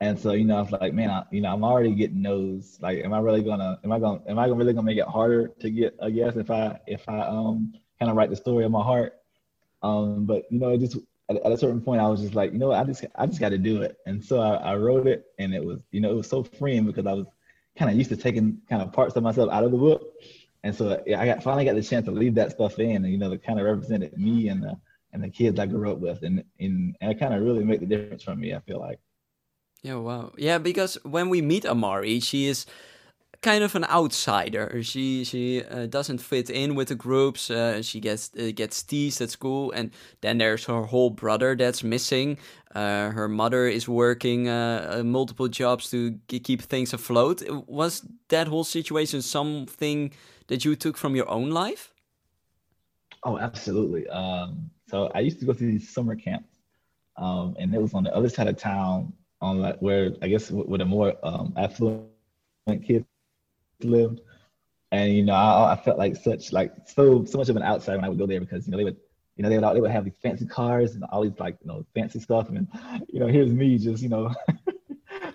and 0.00 0.18
so 0.18 0.32
you 0.32 0.44
know 0.44 0.56
I 0.56 0.62
was 0.62 0.72
like, 0.72 0.92
man, 0.92 1.10
I, 1.10 1.22
you 1.30 1.40
know 1.40 1.52
I'm 1.52 1.62
already 1.62 1.94
getting 1.94 2.22
those. 2.22 2.76
Like, 2.80 3.04
am 3.04 3.12
I 3.12 3.20
really 3.20 3.42
gonna 3.42 3.78
am 3.84 3.92
I 3.92 4.00
gonna 4.00 4.20
am 4.26 4.38
I 4.40 4.46
really 4.46 4.72
gonna 4.72 4.84
make 4.84 4.98
it 4.98 5.06
harder 5.06 5.48
to 5.60 5.70
get? 5.70 5.96
I 6.02 6.10
guess 6.10 6.34
if 6.36 6.50
I 6.50 6.80
if 6.88 7.08
I 7.08 7.20
um 7.20 7.72
kind 8.00 8.10
of 8.10 8.16
write 8.16 8.30
the 8.30 8.36
story 8.36 8.64
of 8.64 8.72
my 8.72 8.82
heart, 8.82 9.14
um, 9.84 10.26
but 10.26 10.42
you 10.50 10.58
know 10.58 10.70
it 10.70 10.78
just 10.78 10.96
at, 11.28 11.36
at, 11.36 11.52
a 11.52 11.58
certain 11.58 11.80
point 11.80 12.00
I 12.00 12.08
was 12.08 12.20
just 12.20 12.34
like, 12.34 12.52
you 12.52 12.58
know, 12.58 12.72
I 12.72 12.82
just 12.82 13.04
I 13.14 13.26
just 13.26 13.38
got 13.38 13.50
to 13.50 13.58
do 13.58 13.82
it, 13.82 13.96
and 14.06 14.24
so 14.24 14.40
I, 14.40 14.56
I 14.56 14.74
wrote 14.74 15.06
it, 15.06 15.26
and 15.38 15.54
it 15.54 15.64
was 15.64 15.78
you 15.92 16.00
know 16.00 16.10
it 16.10 16.16
was 16.16 16.28
so 16.28 16.42
freeing 16.42 16.84
because 16.84 17.06
I 17.06 17.12
was 17.12 17.26
kind 17.78 17.90
of 17.90 17.96
used 17.96 18.10
to 18.10 18.16
taking 18.16 18.60
kind 18.68 18.82
of 18.82 18.92
parts 18.92 19.16
of 19.16 19.22
myself 19.22 19.50
out 19.50 19.64
of 19.64 19.70
the 19.70 19.78
book. 19.78 20.14
And 20.64 20.74
so 20.74 21.02
yeah, 21.06 21.20
I 21.20 21.26
got 21.26 21.42
finally 21.42 21.64
got 21.64 21.76
the 21.76 21.82
chance 21.82 22.06
to 22.06 22.10
leave 22.10 22.34
that 22.34 22.52
stuff 22.52 22.78
in, 22.78 23.04
and 23.04 23.12
you 23.12 23.18
know, 23.18 23.30
that 23.30 23.44
kind 23.44 23.60
of 23.60 23.66
represented 23.66 24.16
me 24.18 24.48
and 24.48 24.62
the 24.62 24.76
and 25.12 25.22
the 25.22 25.30
kids 25.30 25.58
I 25.58 25.66
grew 25.66 25.90
up 25.90 25.98
with, 25.98 26.22
and 26.22 26.42
and, 26.58 26.96
and 27.00 27.12
it 27.12 27.20
kind 27.20 27.34
of 27.34 27.42
really 27.42 27.64
made 27.64 27.80
the 27.80 27.86
difference 27.86 28.22
for 28.22 28.34
me. 28.34 28.54
I 28.54 28.60
feel 28.60 28.80
like. 28.80 28.98
Yeah, 29.82 29.96
wow. 29.96 30.32
Yeah, 30.36 30.58
because 30.58 30.98
when 31.04 31.28
we 31.28 31.42
meet 31.42 31.64
Amari, 31.64 32.18
she 32.18 32.46
is 32.46 32.66
kind 33.42 33.62
of 33.64 33.74
an 33.74 33.84
outsider. 33.84 34.82
She 34.82 35.24
she 35.24 35.62
uh, 35.64 35.86
doesn't 35.86 36.18
fit 36.18 36.50
in 36.50 36.74
with 36.74 36.88
the 36.88 36.94
groups. 36.94 37.50
Uh, 37.50 37.82
she 37.82 38.00
gets 38.00 38.30
uh, 38.38 38.50
gets 38.54 38.82
teased 38.82 39.20
at 39.20 39.30
school, 39.30 39.72
and 39.72 39.90
then 40.20 40.38
there's 40.38 40.64
her 40.64 40.82
whole 40.82 41.10
brother 41.10 41.56
that's 41.56 41.82
missing. 41.82 42.38
Uh, 42.74 43.10
her 43.10 43.28
mother 43.28 43.66
is 43.66 43.88
working 43.88 44.48
uh, 44.48 44.98
uh, 44.98 45.02
multiple 45.02 45.48
jobs 45.48 45.90
to 45.90 46.18
keep 46.28 46.62
things 46.62 46.92
afloat. 46.92 47.42
Was 47.66 48.04
that 48.28 48.48
whole 48.48 48.64
situation 48.64 49.22
something 49.22 50.12
that 50.48 50.64
you 50.64 50.76
took 50.76 50.96
from 50.96 51.16
your 51.16 51.28
own 51.30 51.50
life? 51.50 51.92
Oh, 53.24 53.38
absolutely. 53.38 54.06
Um, 54.08 54.70
so 54.88 55.10
I 55.14 55.20
used 55.20 55.40
to 55.40 55.46
go 55.46 55.52
to 55.52 55.66
these 55.66 55.88
summer 55.88 56.14
camps, 56.14 56.58
um, 57.16 57.56
and 57.58 57.74
it 57.74 57.80
was 57.80 57.94
on 57.94 58.04
the 58.04 58.14
other 58.14 58.28
side 58.28 58.46
of 58.46 58.56
town, 58.56 59.12
on 59.40 59.60
like 59.60 59.78
where 59.80 60.12
I 60.22 60.28
guess 60.28 60.50
with 60.50 60.80
a 60.80 60.84
more 60.84 61.14
um, 61.22 61.52
affluent 61.56 62.06
kids 62.86 63.06
lived. 63.82 64.20
And 64.92 65.12
you 65.12 65.24
know, 65.24 65.34
I, 65.34 65.72
I, 65.72 65.76
felt 65.76 65.98
like 65.98 66.16
such 66.16 66.52
like 66.52 66.72
so 66.86 67.24
so 67.24 67.38
much 67.38 67.48
of 67.48 67.56
an 67.56 67.62
outsider 67.62 67.98
when 67.98 68.04
I 68.04 68.08
would 68.08 68.18
go 68.18 68.26
there 68.26 68.40
because 68.40 68.66
you 68.66 68.70
know 68.70 68.78
they 68.78 68.84
would 68.84 68.96
you 69.36 69.42
know 69.42 69.48
they 69.48 69.58
would 69.58 69.76
they 69.76 69.80
would 69.80 69.90
have 69.90 70.04
these 70.04 70.16
fancy 70.22 70.46
cars 70.46 70.94
and 70.94 71.04
all 71.04 71.22
these 71.22 71.38
like 71.38 71.56
you 71.60 71.68
know 71.68 71.84
fancy 71.94 72.20
stuff 72.20 72.48
and 72.48 72.68
you 73.08 73.18
know 73.18 73.26
here's 73.26 73.52
me 73.52 73.78
just 73.78 74.02
you 74.02 74.08
know 74.08 74.32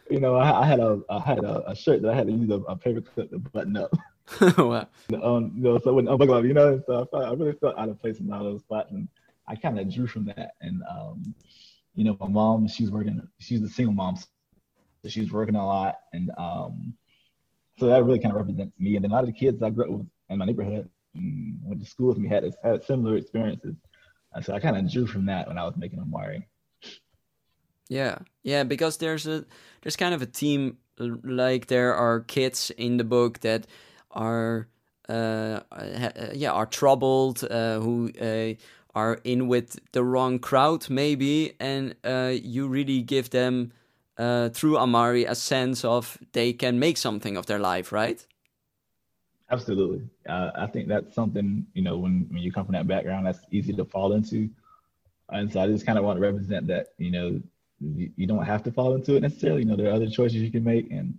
you 0.09 0.19
know 0.19 0.35
I, 0.35 0.61
I, 0.61 0.65
had 0.65 0.79
a 0.79 1.01
I 1.09 1.19
had 1.19 1.39
a, 1.39 1.69
a, 1.69 1.75
shirt 1.75 2.01
that 2.01 2.11
I 2.11 2.15
had 2.15 2.27
to 2.27 2.33
use 2.33 2.49
a, 2.49 2.59
a 2.61 2.75
paper 2.75 3.01
clip 3.01 3.29
to 3.31 3.39
button 3.39 3.77
up. 3.77 3.91
wow. 4.57 4.87
Um, 5.21 5.51
you 5.55 5.63
know, 5.63 5.77
so 5.77 5.89
I 5.89 5.93
wouldn't 5.93 6.11
unbuckle 6.11 6.35
up, 6.35 6.45
you 6.45 6.53
know. 6.53 6.81
So 6.85 7.01
I, 7.01 7.05
felt, 7.05 7.25
I 7.25 7.33
really 7.33 7.53
felt 7.53 7.77
out 7.77 7.89
of 7.89 7.99
place 7.99 8.19
in 8.19 8.31
all 8.31 8.43
those 8.43 8.61
spots, 8.61 8.91
and 8.91 9.07
I 9.47 9.55
kind 9.55 9.79
of 9.79 9.93
drew 9.93 10.07
from 10.07 10.25
that. 10.25 10.51
And 10.61 10.81
um, 10.89 11.35
you 11.95 12.03
know, 12.05 12.15
my 12.19 12.27
mom, 12.27 12.67
she's 12.67 12.91
working, 12.91 13.21
she's 13.39 13.61
a 13.61 13.69
single 13.69 13.93
mom, 13.93 14.15
so 14.15 15.09
she's 15.09 15.31
working 15.31 15.55
a 15.55 15.65
lot, 15.65 15.95
and 16.13 16.31
um, 16.37 16.93
so 17.81 17.87
that 17.87 18.03
really 18.03 18.19
kind 18.19 18.35
of 18.35 18.37
represents 18.37 18.79
me. 18.79 18.95
And 18.95 19.03
then 19.03 19.09
a 19.09 19.13
lot 19.15 19.23
of 19.23 19.25
the 19.25 19.33
kids 19.33 19.63
I 19.63 19.71
grew 19.71 19.85
up 19.85 19.89
with 19.89 20.07
in 20.29 20.37
my 20.37 20.45
neighborhood, 20.45 20.87
went 21.15 21.81
to 21.81 21.89
school 21.89 22.09
with 22.09 22.19
me, 22.19 22.29
had 22.29 22.43
had 22.63 22.83
similar 22.83 23.15
experiences. 23.17 23.73
And 24.33 24.45
so 24.45 24.53
I 24.53 24.59
kind 24.59 24.77
of 24.77 24.91
drew 24.91 25.07
from 25.07 25.25
that 25.25 25.47
when 25.47 25.57
I 25.57 25.63
was 25.63 25.73
making 25.75 25.99
Amari. 25.99 26.47
Yeah, 27.89 28.19
yeah, 28.43 28.63
because 28.65 28.97
there's 28.97 29.25
a 29.25 29.45
there's 29.81 29.95
kind 29.95 30.13
of 30.13 30.21
a 30.21 30.27
team 30.27 30.77
like 30.99 31.67
there 31.67 31.95
are 31.95 32.19
kids 32.19 32.71
in 32.77 32.97
the 32.97 33.03
book 33.03 33.39
that 33.39 33.65
are 34.11 34.67
uh, 35.09 35.61
yeah 36.33 36.51
are 36.51 36.67
troubled 36.67 37.43
uh, 37.49 37.79
who 37.79 38.11
uh, 38.21 38.53
are 38.93 39.19
in 39.23 39.47
with 39.47 39.79
the 39.93 40.03
wrong 40.03 40.37
crowd 40.37 40.87
maybe 40.87 41.53
and 41.59 41.95
uh, 42.03 42.31
you 42.31 42.67
really 42.67 43.01
give 43.01 43.31
them 43.31 43.71
uh, 44.21 44.49
through 44.49 44.77
amari 44.77 45.25
a 45.25 45.35
sense 45.35 45.79
of 45.83 46.17
they 46.33 46.53
can 46.53 46.79
make 46.79 46.97
something 46.97 47.35
of 47.37 47.45
their 47.47 47.59
life 47.59 47.91
right? 47.91 48.19
Absolutely. 49.49 50.01
Uh, 50.33 50.51
i 50.55 50.67
think 50.67 50.87
that's 50.87 51.13
something 51.13 51.47
you 51.73 51.81
know 51.81 51.97
when, 51.97 52.15
when 52.31 52.41
you 52.45 52.51
come 52.51 52.65
from 52.65 52.75
that 52.79 52.87
background 52.87 53.25
that's 53.25 53.43
easy 53.51 53.73
to 53.73 53.85
fall 53.85 54.13
into. 54.13 54.49
And 55.29 55.51
so 55.51 55.59
i 55.61 55.67
just 55.67 55.85
kind 55.87 55.97
of 55.97 56.05
want 56.05 56.17
to 56.17 56.21
represent 56.21 56.67
that 56.67 56.85
you 56.97 57.11
know 57.15 57.27
you, 57.79 58.11
you 58.19 58.27
don't 58.27 58.45
have 58.53 58.63
to 58.63 58.71
fall 58.71 58.95
into 58.95 59.15
it 59.15 59.21
necessarily. 59.21 59.61
You 59.61 59.69
know 59.69 59.75
there 59.75 59.89
are 59.91 59.99
other 59.99 60.09
choices 60.19 60.41
you 60.41 60.51
can 60.51 60.63
make 60.63 60.91
and 60.91 61.17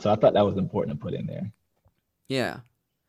so 0.00 0.06
i 0.12 0.16
thought 0.16 0.34
that 0.34 0.46
was 0.50 0.56
important 0.56 0.96
to 0.96 1.02
put 1.02 1.14
in 1.14 1.26
there. 1.26 1.46
Yeah. 2.28 2.60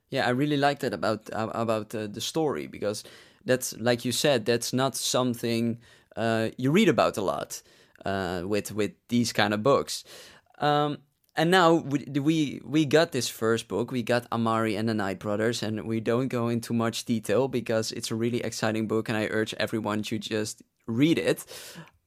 Yeah, 0.09 0.27
I 0.27 0.31
really 0.41 0.57
like 0.57 0.79
that 0.79 0.93
about 0.93 1.29
uh, 1.33 1.49
about 1.53 1.93
uh, 1.95 2.07
the 2.07 2.21
story 2.21 2.67
because 2.67 3.03
that's 3.43 3.77
like 3.89 4.05
you 4.05 4.11
said, 4.11 4.45
that's 4.45 4.71
not 4.73 4.95
something 4.95 5.79
uh, 6.15 6.49
you 6.57 6.71
read 6.71 6.89
about 6.89 7.17
a 7.17 7.21
lot 7.21 7.61
uh, 8.05 8.43
with 8.45 8.71
with 8.71 8.91
these 9.09 9.33
kind 9.33 9.53
of 9.53 9.63
books. 9.63 10.03
Um, 10.59 10.99
and 11.35 11.51
now 11.51 11.73
we, 11.73 12.05
we 12.19 12.61
we 12.63 12.85
got 12.85 13.11
this 13.11 13.27
first 13.27 13.67
book. 13.67 13.91
We 13.91 14.03
got 14.03 14.27
Amari 14.31 14.75
and 14.75 14.87
the 14.87 14.93
Night 14.93 15.19
Brothers, 15.19 15.61
and 15.61 15.85
we 15.85 15.99
don't 15.99 16.29
go 16.29 16.47
into 16.47 16.73
much 16.73 17.05
detail 17.05 17.47
because 17.47 17.91
it's 17.91 18.11
a 18.11 18.15
really 18.15 18.41
exciting 18.41 18.87
book, 18.87 19.09
and 19.09 19.17
I 19.17 19.27
urge 19.27 19.53
everyone 19.55 20.03
to 20.03 20.17
just 20.17 20.61
read 20.87 21.17
it. 21.17 21.45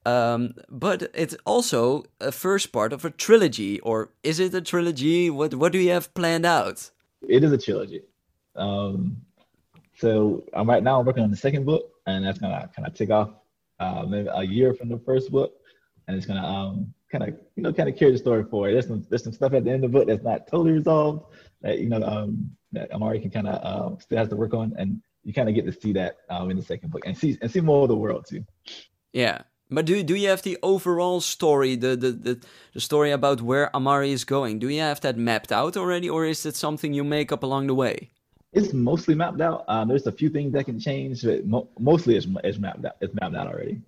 Um, 0.07 0.55
but 0.71 1.11
it's 1.12 1.37
also 1.45 2.05
a 2.21 2.33
first 2.33 2.73
part 2.73 2.95
of 2.95 3.05
a 3.05 3.11
trilogy, 3.11 3.81
or 3.81 4.11
is 4.23 4.40
it 4.40 4.55
a 4.55 4.62
trilogy? 4.62 5.28
What 5.28 5.55
what 5.55 5.73
do 5.73 5.78
you 5.78 5.90
have 5.90 6.14
planned 6.14 6.47
out? 6.47 6.90
it 7.26 7.43
is 7.43 7.52
a 7.52 7.59
trilogy. 7.59 8.02
Um, 8.57 9.23
so 9.97 10.45
I'm 10.52 10.69
right 10.69 10.83
now 10.83 11.00
I'm 11.00 11.07
working 11.07 11.23
on 11.23 11.31
the 11.31 11.37
second 11.37 11.67
book, 11.67 11.90
and 12.07 12.25
that's 12.25 12.38
gonna 12.38 12.71
kind 12.75 12.87
of 12.87 12.95
take 12.95 13.11
off 13.11 13.31
uh, 13.81 14.05
maybe 14.09 14.28
a 14.33 14.43
year 14.43 14.75
from 14.75 14.88
the 14.88 14.99
first 14.99 15.31
book, 15.31 15.52
and 16.09 16.17
it's 16.17 16.27
gonna 16.27 16.45
um, 16.45 16.93
kind 17.12 17.23
of 17.23 17.31
you 17.55 17.62
know 17.62 17.73
kind 17.73 17.88
of 17.88 17.97
carry 17.97 18.12
the 18.12 18.19
story 18.19 18.43
forward. 18.45 18.75
There's 18.75 18.88
some 18.88 19.07
there's 19.09 19.23
some 19.23 19.33
stuff 19.33 19.53
at 19.53 19.65
the 19.65 19.71
end 19.71 19.85
of 19.85 19.93
the 19.93 19.99
book 19.99 20.09
that's 20.09 20.25
not 20.25 20.49
totally 20.49 20.73
resolved 20.73 21.27
that 21.62 21.79
you 21.79 21.88
know 21.88 22.03
um, 22.03 22.50
that 22.73 22.91
Amari 22.93 23.21
can 23.21 23.31
kind 23.31 23.47
of 23.47 23.55
uh, 23.62 23.99
still 24.00 24.19
has 24.19 24.29
to 24.31 24.37
work 24.37 24.55
on, 24.55 24.75
and 24.79 25.00
you 25.23 25.33
kind 25.33 25.49
of 25.49 25.55
get 25.55 25.67
to 25.67 25.73
see 25.73 25.93
that 25.93 26.17
um, 26.31 26.50
in 26.50 26.57
the 26.57 26.62
second 26.62 26.91
book 26.91 27.03
and 27.07 27.17
see 27.17 27.38
and 27.41 27.50
see 27.50 27.61
more 27.61 27.83
of 27.83 27.88
the 27.88 27.97
world 27.97 28.27
too. 28.29 28.45
Yeah, 29.12 29.43
but 29.71 29.85
do 29.85 30.03
do 30.03 30.15
you 30.15 30.29
have 30.29 30.43
the 30.43 30.59
overall 30.62 31.21
story, 31.21 31.77
the, 31.77 31.95
the, 31.95 32.12
the, 32.12 32.41
the, 32.73 32.81
story 32.81 33.11
about 33.11 33.43
where 33.43 33.75
Amari 33.77 34.12
is 34.12 34.25
going? 34.25 34.59
Do 34.59 34.69
you 34.69 34.81
have 34.81 35.00
that 35.03 35.19
mapped 35.19 35.53
out 35.53 35.77
already, 35.77 36.09
or 36.09 36.25
is 36.25 36.45
it 36.47 36.57
something 36.57 36.95
you 36.95 37.05
make 37.05 37.33
up 37.33 37.43
along 37.43 37.67
the 37.67 37.75
way? 37.75 38.11
It's 38.55 38.73
mostly 38.73 39.14
mapped 39.14 39.42
out. 39.42 39.64
Um, 39.68 39.88
there's 39.88 40.07
a 40.07 40.12
few 40.12 40.31
things 40.31 40.55
that 40.55 40.64
can 40.64 40.81
change, 40.81 41.23
but 41.23 41.47
mo- 41.47 41.68
mostly 41.79 42.16
it's, 42.16 42.27
it's 42.44 42.59
mapped 42.59 42.85
out. 42.87 42.97
It's 43.03 43.12
mapped 43.14 43.37
out 43.37 43.47
already. 43.47 43.83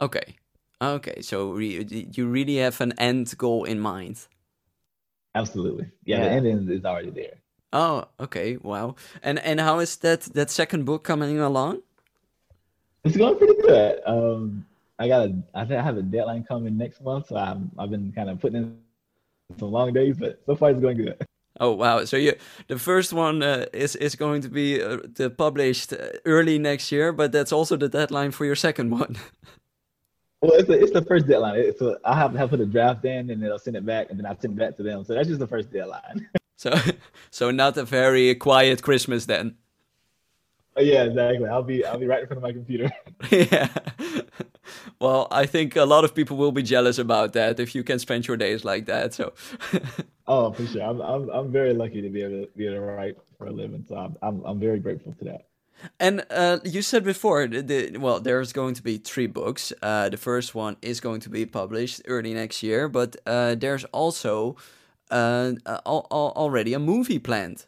Okay, 0.00 0.34
okay. 0.80 1.22
So 1.22 1.52
re- 1.52 2.08
you 2.12 2.26
really 2.26 2.56
have 2.56 2.80
an 2.80 2.92
end 2.98 3.36
goal 3.36 3.64
in 3.64 3.80
mind. 3.80 4.26
Absolutely, 5.34 5.90
yeah. 6.04 6.18
yeah. 6.18 6.24
The 6.24 6.30
ending 6.30 6.70
is 6.70 6.84
already 6.84 7.10
there. 7.10 7.34
Oh, 7.72 8.06
okay. 8.18 8.56
Wow. 8.56 8.96
And 9.22 9.38
and 9.38 9.60
how 9.60 9.78
is 9.78 9.96
that 9.96 10.22
that 10.34 10.50
second 10.50 10.84
book 10.84 11.04
coming 11.04 11.38
along? 11.38 11.82
It's 13.04 13.16
going 13.16 13.38
pretty 13.38 13.60
good. 13.62 14.00
Um, 14.04 14.66
I 14.98 15.08
got 15.08 15.28
a, 15.28 15.42
I 15.54 15.64
think 15.64 15.80
I 15.80 15.82
have 15.82 15.96
a 15.96 16.02
deadline 16.02 16.44
coming 16.44 16.76
next 16.76 17.00
month, 17.00 17.28
so 17.28 17.36
i 17.36 17.56
I've 17.78 17.90
been 17.90 18.12
kind 18.12 18.28
of 18.28 18.40
putting 18.40 18.56
in 18.56 18.78
some 19.58 19.70
long 19.70 19.92
days, 19.92 20.16
but 20.18 20.40
so 20.46 20.56
far 20.56 20.70
it's 20.70 20.80
going 20.80 20.96
good. 20.96 21.16
Oh 21.58 21.72
wow! 21.72 22.04
So 22.04 22.16
you, 22.16 22.34
the 22.68 22.78
first 22.78 23.12
one 23.12 23.42
uh, 23.42 23.66
is 23.74 23.94
is 23.96 24.14
going 24.14 24.40
to 24.42 24.48
be 24.48 24.80
uh, 24.80 25.28
published 25.36 25.92
early 26.24 26.58
next 26.58 26.90
year, 26.90 27.12
but 27.12 27.32
that's 27.32 27.52
also 27.52 27.76
the 27.76 27.88
deadline 27.88 28.30
for 28.30 28.46
your 28.46 28.54
second 28.54 28.90
one. 28.90 29.16
well, 30.40 30.52
it's 30.52 30.68
the, 30.68 30.80
it's 30.80 30.92
the 30.92 31.02
first 31.02 31.26
deadline. 31.26 31.58
It's 31.58 31.82
I 32.04 32.14
have 32.16 32.32
to 32.32 32.38
have 32.38 32.50
put 32.50 32.60
a 32.60 32.66
draft 32.66 33.04
in, 33.04 33.30
and 33.30 33.42
they'll 33.42 33.58
send 33.58 33.76
it 33.76 33.84
back, 33.84 34.08
and 34.10 34.18
then 34.18 34.26
I 34.26 34.34
send 34.36 34.54
it 34.54 34.58
back 34.58 34.76
to 34.76 34.82
them. 34.82 35.04
So 35.04 35.14
that's 35.14 35.28
just 35.28 35.40
the 35.40 35.46
first 35.46 35.70
deadline. 35.70 36.28
so, 36.56 36.72
so 37.30 37.50
not 37.50 37.76
a 37.76 37.84
very 37.84 38.34
quiet 38.34 38.82
Christmas 38.82 39.26
then. 39.26 39.56
Oh, 40.76 40.82
yeah, 40.82 41.02
exactly. 41.02 41.46
I'll 41.46 41.62
be 41.62 41.84
I'll 41.84 41.98
be 41.98 42.06
right 42.06 42.20
in 42.20 42.26
front 42.26 42.38
of 42.38 42.42
my 42.42 42.52
computer. 42.52 42.90
yeah. 43.30 43.68
Well, 44.98 45.28
I 45.30 45.46
think 45.46 45.76
a 45.76 45.84
lot 45.84 46.04
of 46.04 46.14
people 46.14 46.36
will 46.36 46.52
be 46.52 46.62
jealous 46.62 46.98
about 46.98 47.32
that 47.32 47.58
if 47.58 47.74
you 47.74 47.82
can 47.82 47.98
spend 47.98 48.28
your 48.28 48.36
days 48.36 48.64
like 48.64 48.86
that. 48.86 49.12
So. 49.12 49.32
oh, 50.26 50.52
for 50.52 50.66
sure. 50.66 50.82
I'm, 50.82 51.00
I'm 51.00 51.28
I'm 51.30 51.52
very 51.52 51.74
lucky 51.74 52.00
to 52.00 52.08
be 52.08 52.22
able 52.22 52.46
to 52.46 52.48
be 52.56 52.66
able 52.66 52.76
to 52.76 52.80
write 52.82 53.16
for 53.36 53.48
a 53.48 53.52
living. 53.52 53.84
So 53.88 53.96
I'm 53.96 54.16
I'm, 54.22 54.42
I'm 54.44 54.60
very 54.60 54.78
grateful 54.78 55.12
to 55.18 55.24
that. 55.24 55.46
And 55.98 56.24
uh, 56.30 56.58
you 56.64 56.82
said 56.82 57.04
before, 57.04 57.46
the, 57.46 57.62
the, 57.62 57.98
well, 57.98 58.20
there's 58.20 58.52
going 58.52 58.74
to 58.74 58.82
be 58.82 58.98
three 58.98 59.26
books. 59.26 59.72
Uh, 59.80 60.08
the 60.08 60.16
first 60.16 60.54
one 60.54 60.76
is 60.82 61.00
going 61.00 61.20
to 61.20 61.30
be 61.30 61.46
published 61.46 62.02
early 62.06 62.34
next 62.34 62.62
year, 62.62 62.88
but 62.88 63.16
uh, 63.26 63.54
there's 63.54 63.84
also 63.86 64.56
uh, 65.10 65.52
al- 65.66 66.06
al- 66.10 66.32
already 66.36 66.74
a 66.74 66.78
movie 66.78 67.18
planned. 67.18 67.66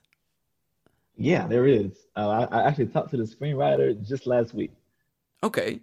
Yeah, 1.16 1.46
there 1.46 1.66
is. 1.66 1.92
Uh, 2.16 2.28
I, 2.28 2.60
I 2.60 2.68
actually 2.68 2.86
talked 2.86 3.10
to 3.10 3.16
the 3.16 3.24
screenwriter 3.24 4.06
just 4.06 4.26
last 4.26 4.54
week. 4.54 4.72
Okay. 5.42 5.80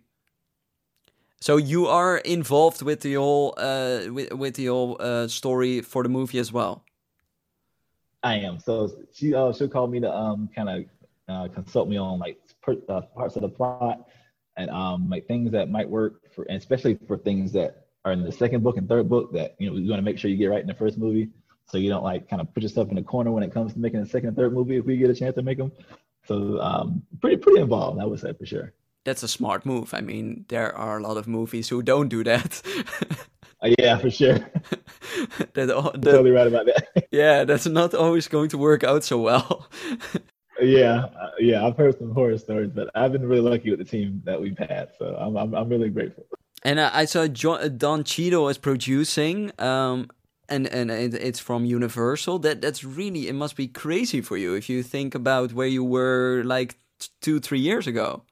So 1.42 1.58
you 1.58 1.88
are 1.88 2.18
involved 2.18 2.82
with 2.82 3.02
the 3.02 3.14
whole 3.14 3.54
uh, 3.58 4.02
with 4.10 4.34
with 4.34 4.56
the 4.56 4.66
whole 4.66 4.98
uh, 5.00 5.28
story 5.28 5.82
for 5.82 6.04
the 6.04 6.10
movie 6.10 6.38
as 6.40 6.52
well. 6.52 6.84
I 8.24 8.36
am. 8.36 8.60
So 8.60 8.92
she 9.14 9.34
uh, 9.34 9.54
she'll 9.54 9.70
call 9.70 9.88
me 9.88 10.02
to 10.02 10.14
um 10.14 10.50
kind 10.54 10.70
of 10.70 10.86
uh, 11.30 11.48
consult 11.48 11.88
me 11.88 11.98
on 11.98 12.20
like 12.20 12.40
per, 12.62 12.76
uh, 12.90 13.02
parts 13.16 13.36
of 13.36 13.42
the 13.42 13.50
plot 13.50 14.08
and 14.58 14.70
um 14.70 15.10
like 15.10 15.28
things 15.28 15.52
that 15.52 15.70
might 15.70 15.90
work 15.90 16.34
for, 16.34 16.44
and 16.46 16.58
especially 16.58 16.98
for 17.08 17.18
things 17.18 17.52
that 17.54 17.86
are 18.06 18.12
in 18.12 18.24
the 18.24 18.32
second 18.32 18.64
book 18.64 18.78
and 18.78 18.88
third 18.88 19.10
book 19.10 19.32
that 19.34 19.56
you 19.60 19.68
know 19.68 19.76
we 19.76 19.88
want 19.90 20.00
to 20.00 20.04
make 20.04 20.18
sure 20.18 20.30
you 20.30 20.38
get 20.38 20.48
right 20.48 20.62
in 20.62 20.68
the 20.68 20.74
first 20.74 20.98
movie, 20.98 21.30
so 21.66 21.78
you 21.78 21.90
don't 21.90 22.04
like 22.04 22.30
kind 22.30 22.42
of 22.42 22.54
put 22.54 22.64
yourself 22.64 22.90
in 22.90 22.98
a 22.98 23.04
corner 23.04 23.32
when 23.32 23.44
it 23.44 23.54
comes 23.54 23.74
to 23.74 23.80
making 23.80 24.00
a 24.00 24.06
second 24.06 24.30
and 24.30 24.38
third 24.38 24.54
movie 24.54 24.78
if 24.78 24.86
we 24.86 24.98
get 24.98 25.10
a 25.10 25.16
chance 25.16 25.36
to 25.36 25.42
make 25.42 25.58
them. 25.58 25.72
So 26.26 26.60
um 26.60 27.04
pretty 27.22 27.38
pretty 27.38 27.62
involved, 27.62 28.00
I 28.00 28.06
would 28.06 28.20
say 28.20 28.34
for 28.34 28.46
sure 28.46 28.74
that's 29.06 29.24
a 29.24 29.28
smart 29.28 29.66
move. 29.66 29.94
I 29.94 30.02
mean, 30.02 30.46
there 30.50 30.76
are 30.76 31.00
a 31.00 31.02
lot 31.02 31.18
of 31.18 31.28
movies 31.28 31.70
who 31.70 31.82
don't 31.82 32.10
do 32.10 32.24
that. 32.24 32.62
uh, 33.64 33.70
yeah, 33.80 33.98
for 33.98 34.10
sure. 34.10 34.36
that, 35.54 35.68
that, 35.68 36.00
totally 36.02 36.32
right 36.32 36.48
about 36.48 36.66
that. 36.68 37.08
yeah, 37.12 37.44
that's 37.44 37.66
not 37.66 37.94
always 37.94 38.28
going 38.28 38.50
to 38.50 38.58
work 38.58 38.84
out 38.84 39.04
so 39.04 39.20
well. 39.20 39.68
Yeah, 40.62 41.06
yeah, 41.40 41.66
I've 41.66 41.78
heard 41.78 41.98
some 41.98 42.12
horror 42.12 42.38
stories, 42.38 42.72
but 42.74 42.90
I've 42.96 43.12
been 43.12 43.28
really 43.28 43.50
lucky 43.50 43.70
with 43.70 43.80
the 43.80 43.86
team 43.86 44.22
that 44.26 44.40
we've 44.40 44.58
had, 44.58 44.90
so 44.98 45.16
I'm 45.20 45.38
I'm, 45.38 45.54
I'm 45.54 45.70
really 45.70 45.90
grateful. 45.90 46.26
And 46.64 46.80
uh, 46.80 46.90
I 46.94 47.06
saw 47.06 47.28
John, 47.28 47.78
Don 47.78 48.04
Cheadle 48.04 48.50
is 48.50 48.58
producing, 48.58 49.52
um, 49.60 50.10
and 50.50 50.68
and 50.68 50.92
it's 50.92 51.40
from 51.40 51.66
Universal. 51.66 52.40
That 52.40 52.62
that's 52.62 52.84
really 52.84 53.28
it 53.28 53.34
must 53.34 53.56
be 53.56 53.68
crazy 53.68 54.22
for 54.22 54.38
you 54.38 54.56
if 54.56 54.70
you 54.70 54.84
think 54.84 55.16
about 55.16 55.54
where 55.54 55.68
you 55.68 55.84
were 55.84 56.44
like 56.46 56.78
two 57.22 57.40
three 57.40 57.60
years 57.60 57.88
ago. 57.88 58.24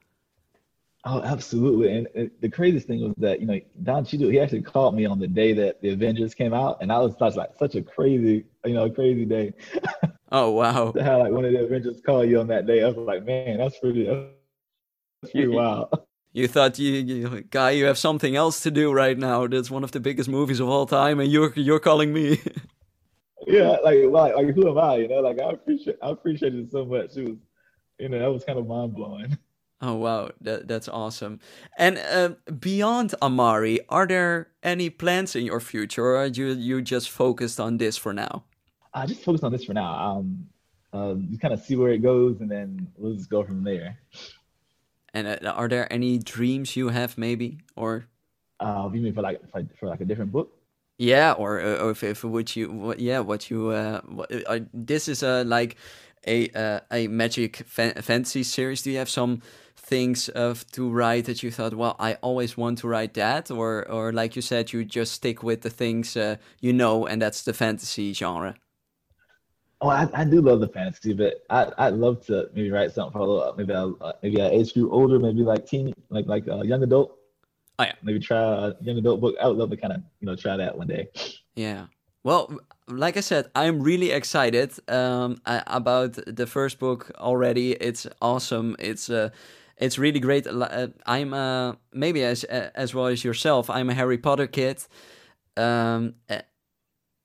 Oh, 1.04 1.22
absolutely. 1.22 1.96
And, 1.96 2.08
and, 2.14 2.30
the 2.40 2.50
craziest 2.50 2.86
thing 2.86 3.02
was 3.02 3.14
that, 3.18 3.40
you 3.40 3.46
know, 3.46 3.58
Don 3.82 4.04
Cheadle, 4.04 4.30
he 4.30 4.40
actually 4.40 4.62
called 4.62 4.94
me 4.94 5.06
on 5.06 5.18
the 5.18 5.28
day 5.28 5.52
that 5.54 5.80
the 5.80 5.90
Avengers 5.90 6.34
came 6.34 6.52
out. 6.52 6.78
And 6.82 6.92
I 6.92 6.98
was 6.98 7.16
such 7.18 7.36
like 7.36 7.50
such 7.58 7.76
a 7.76 7.82
crazy, 7.82 8.44
you 8.64 8.74
know, 8.74 8.90
crazy 8.90 9.24
day. 9.24 9.54
Oh, 10.30 10.50
wow. 10.50 10.92
to 10.92 11.02
have 11.02 11.20
like 11.20 11.32
one 11.32 11.44
of 11.44 11.52
the 11.52 11.64
Avengers 11.64 12.00
call 12.04 12.24
you 12.24 12.40
on 12.40 12.48
that 12.48 12.66
day. 12.66 12.82
I 12.82 12.88
was 12.88 12.96
like, 12.96 13.24
man, 13.24 13.58
that's 13.58 13.78
pretty, 13.78 14.04
that's 14.04 15.32
pretty 15.32 15.48
wild. 15.56 15.88
You 16.32 16.46
thought 16.46 16.78
you, 16.78 16.92
you, 16.92 17.40
guy, 17.50 17.70
you 17.70 17.86
have 17.86 17.98
something 17.98 18.36
else 18.36 18.60
to 18.60 18.70
do 18.70 18.92
right 18.92 19.16
now. 19.18 19.46
That's 19.46 19.70
one 19.70 19.82
of 19.82 19.92
the 19.92 20.00
biggest 20.00 20.28
movies 20.28 20.60
of 20.60 20.68
all 20.68 20.86
time, 20.86 21.20
and 21.20 21.32
you're 21.32 21.52
you're 21.56 21.80
calling 21.80 22.12
me. 22.12 22.40
yeah, 23.46 23.76
like, 23.82 24.04
like 24.04 24.36
like 24.36 24.54
who 24.54 24.68
am 24.68 24.78
I? 24.78 24.96
You 24.96 25.08
know, 25.08 25.20
like 25.20 25.40
I 25.40 25.50
appreciate 25.50 25.96
I 26.02 26.10
appreciate 26.10 26.54
it 26.54 26.70
so 26.70 26.84
much. 26.84 27.16
It 27.16 27.28
was, 27.28 27.38
you 27.98 28.08
know, 28.10 28.18
that 28.18 28.30
was 28.30 28.44
kind 28.44 28.58
of 28.58 28.66
mind 28.66 28.94
blowing. 28.94 29.36
Oh 29.80 29.94
wow, 29.94 30.32
that 30.40 30.66
that's 30.66 30.88
awesome. 30.88 31.38
And 31.78 31.98
uh, 31.98 32.30
beyond 32.58 33.14
Amari, 33.22 33.78
are 33.88 34.08
there 34.08 34.48
any 34.60 34.90
plans 34.90 35.36
in 35.36 35.46
your 35.46 35.60
future, 35.60 36.04
or 36.04 36.16
are 36.16 36.26
you 36.26 36.48
you 36.48 36.82
just 36.82 37.08
focused 37.08 37.60
on 37.60 37.78
this 37.78 37.96
for 37.96 38.12
now? 38.12 38.42
I 38.98 39.06
just 39.06 39.22
focus 39.22 39.42
on 39.42 39.52
this 39.52 39.64
for 39.64 39.74
now. 39.74 39.92
Um, 39.92 40.48
uh, 40.92 41.14
just 41.28 41.40
kind 41.40 41.54
of 41.54 41.60
see 41.60 41.76
where 41.76 41.92
it 41.92 41.98
goes, 41.98 42.40
and 42.40 42.50
then 42.50 42.88
we'll 42.96 43.14
just 43.14 43.30
go 43.30 43.44
from 43.44 43.62
there. 43.62 43.98
And 45.14 45.26
uh, 45.26 45.50
are 45.50 45.68
there 45.68 45.90
any 45.92 46.18
dreams 46.18 46.76
you 46.76 46.88
have, 46.88 47.16
maybe, 47.16 47.58
or? 47.76 48.06
Uh, 48.60 48.88
you 48.92 49.00
mean 49.00 49.14
for 49.14 49.22
like 49.22 49.40
for, 49.50 49.62
for 49.78 49.88
like 49.88 50.00
a 50.00 50.04
different 50.04 50.32
book? 50.32 50.52
Yeah, 50.98 51.32
or, 51.32 51.60
uh, 51.60 51.76
or 51.76 51.90
if, 51.92 52.02
if 52.02 52.24
what 52.24 52.56
you 52.56 52.72
what, 52.72 52.98
yeah 52.98 53.20
what 53.20 53.50
you 53.50 53.68
uh, 53.68 54.00
what, 54.02 54.32
uh 54.46 54.60
this 54.74 55.06
is 55.06 55.22
a 55.22 55.44
like 55.44 55.76
a 56.26 56.48
uh, 56.50 56.80
a 56.90 57.06
magic 57.06 57.58
fa- 57.66 58.02
fantasy 58.02 58.42
series. 58.42 58.82
Do 58.82 58.90
you 58.90 58.98
have 58.98 59.08
some 59.08 59.40
things 59.76 60.28
of 60.30 60.66
to 60.72 60.90
write 60.90 61.26
that 61.26 61.42
you 61.42 61.52
thought, 61.52 61.74
well, 61.74 61.94
I 62.00 62.14
always 62.14 62.56
want 62.56 62.78
to 62.78 62.88
write 62.88 63.14
that, 63.14 63.50
or 63.50 63.88
or 63.88 64.12
like 64.12 64.34
you 64.34 64.42
said, 64.42 64.72
you 64.72 64.84
just 64.84 65.12
stick 65.12 65.42
with 65.42 65.60
the 65.62 65.70
things 65.70 66.16
uh, 66.16 66.36
you 66.60 66.72
know, 66.72 67.06
and 67.06 67.22
that's 67.22 67.42
the 67.42 67.52
fantasy 67.52 68.12
genre. 68.12 68.56
Oh, 69.80 69.88
I, 69.88 70.08
I 70.12 70.24
do 70.24 70.40
love 70.40 70.60
the 70.60 70.68
fantasy, 70.68 71.12
but 71.12 71.44
I 71.50 71.70
I'd 71.78 71.94
love 71.94 72.24
to 72.26 72.50
maybe 72.52 72.70
write 72.70 72.92
something 72.92 73.12
for 73.12 73.20
a 73.20 73.26
little 73.26 73.54
maybe 73.56 73.72
a, 73.72 73.86
uh, 73.86 74.12
maybe 74.22 74.40
a 74.40 74.48
age 74.48 74.74
group 74.74 74.92
older, 74.92 75.18
maybe 75.20 75.42
like 75.42 75.66
teen, 75.66 75.94
like 76.10 76.26
like 76.26 76.46
a 76.48 76.66
young 76.66 76.82
adult. 76.82 77.16
Oh 77.78 77.84
yeah, 77.84 77.92
maybe 78.02 78.18
try 78.18 78.40
a 78.40 78.74
young 78.80 78.98
adult 78.98 79.20
book. 79.20 79.36
I 79.40 79.46
would 79.46 79.56
love 79.56 79.70
to 79.70 79.76
kind 79.76 79.92
of 79.92 80.02
you 80.20 80.26
know 80.26 80.34
try 80.34 80.56
that 80.56 80.76
one 80.76 80.88
day. 80.88 81.08
Yeah. 81.54 81.86
Well, 82.24 82.58
like 82.88 83.16
I 83.16 83.20
said, 83.20 83.50
I'm 83.54 83.80
really 83.80 84.10
excited 84.10 84.72
um, 84.88 85.40
about 85.46 86.18
the 86.26 86.46
first 86.46 86.78
book 86.78 87.12
already. 87.16 87.72
It's 87.72 88.06
awesome. 88.20 88.74
It's 88.80 89.08
uh, 89.08 89.30
it's 89.76 89.98
really 89.98 90.20
great. 90.20 90.46
Uh, 90.46 90.88
I'm 91.06 91.32
uh, 91.32 91.74
maybe 91.92 92.24
as 92.24 92.42
as 92.44 92.94
well 92.94 93.06
as 93.06 93.22
yourself. 93.22 93.70
I'm 93.70 93.90
a 93.90 93.94
Harry 93.94 94.18
Potter 94.18 94.48
kid. 94.48 94.84
Um, 95.56 96.14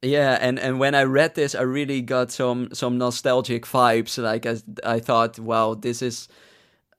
yeah, 0.04 0.38
and, 0.42 0.60
and 0.60 0.80
when 0.80 0.96
I 0.96 1.04
read 1.04 1.36
this, 1.36 1.56
I 1.56 1.62
really 1.62 2.02
got 2.02 2.32
some 2.32 2.70
some 2.74 2.98
nostalgic 2.98 3.66
vibes. 3.66 4.22
Like 4.22 4.46
as 4.46 4.63
I 4.84 5.00
thought, 5.00 5.39
wow, 5.39 5.74
this 5.74 6.02
is 6.02 6.28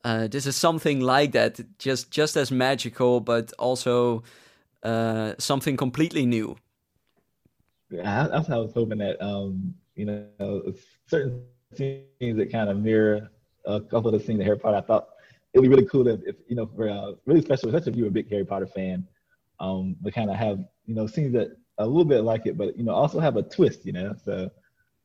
uh, 0.05 0.27
this 0.27 0.47
is 0.47 0.57
something 0.57 1.01
like 1.01 1.33
that, 1.33 1.61
just 1.79 2.11
just 2.11 2.37
as 2.37 2.51
magical, 2.51 3.21
but 3.21 3.53
also 3.59 4.23
uh, 4.83 5.35
something 5.39 5.77
completely 5.77 6.27
new. 6.27 6.57
Yeah, 7.91 8.29
that's 8.29 8.49
how 8.49 8.57
I 8.57 8.63
was 8.63 8.73
hoping 8.73 8.99
that 8.99 9.23
um, 9.23 9.75
you 9.95 10.07
know 10.07 10.75
certain 11.07 11.43
scenes 11.75 12.37
that 12.37 12.51
kind 12.51 12.71
of 12.71 12.79
mirror 12.79 13.31
a 13.67 13.81
couple 13.81 14.15
of 14.15 14.19
the 14.19 14.27
scenes 14.27 14.41
in 14.41 14.47
Harry 14.47 14.59
Potter. 14.59 14.79
I 14.79 14.81
thought 14.81 15.09
it'd 15.53 15.63
be 15.63 15.69
really 15.69 15.87
cool 15.87 16.07
if, 16.09 16.21
if 16.27 16.37
you 16.49 16.57
know, 16.57 16.67
for 16.67 16.89
uh, 16.89 17.13
really 17.27 17.43
special, 17.43 17.69
especially 17.69 17.93
if 17.93 17.99
you're 17.99 18.09
a 18.09 18.11
big 18.11 18.31
Harry 18.31 18.45
Potter 18.45 18.67
fan, 18.67 19.07
um, 19.61 19.97
to 20.05 20.11
kind 20.11 20.31
of 20.31 20.37
have 20.37 20.59
you 20.87 20.95
know 20.95 21.07
scenes 21.07 21.33
that 21.35 21.57
a 21.79 21.87
little 21.87 22.05
bit 22.05 22.23
like 22.23 22.47
it, 22.47 22.57
but 22.57 22.77
you 22.77 22.85
know 22.85 22.93
also 22.93 23.21
have 23.21 23.37
a 23.37 23.43
twist, 23.43 23.85
you 23.85 23.93
know. 23.93 24.15
So 24.25 24.51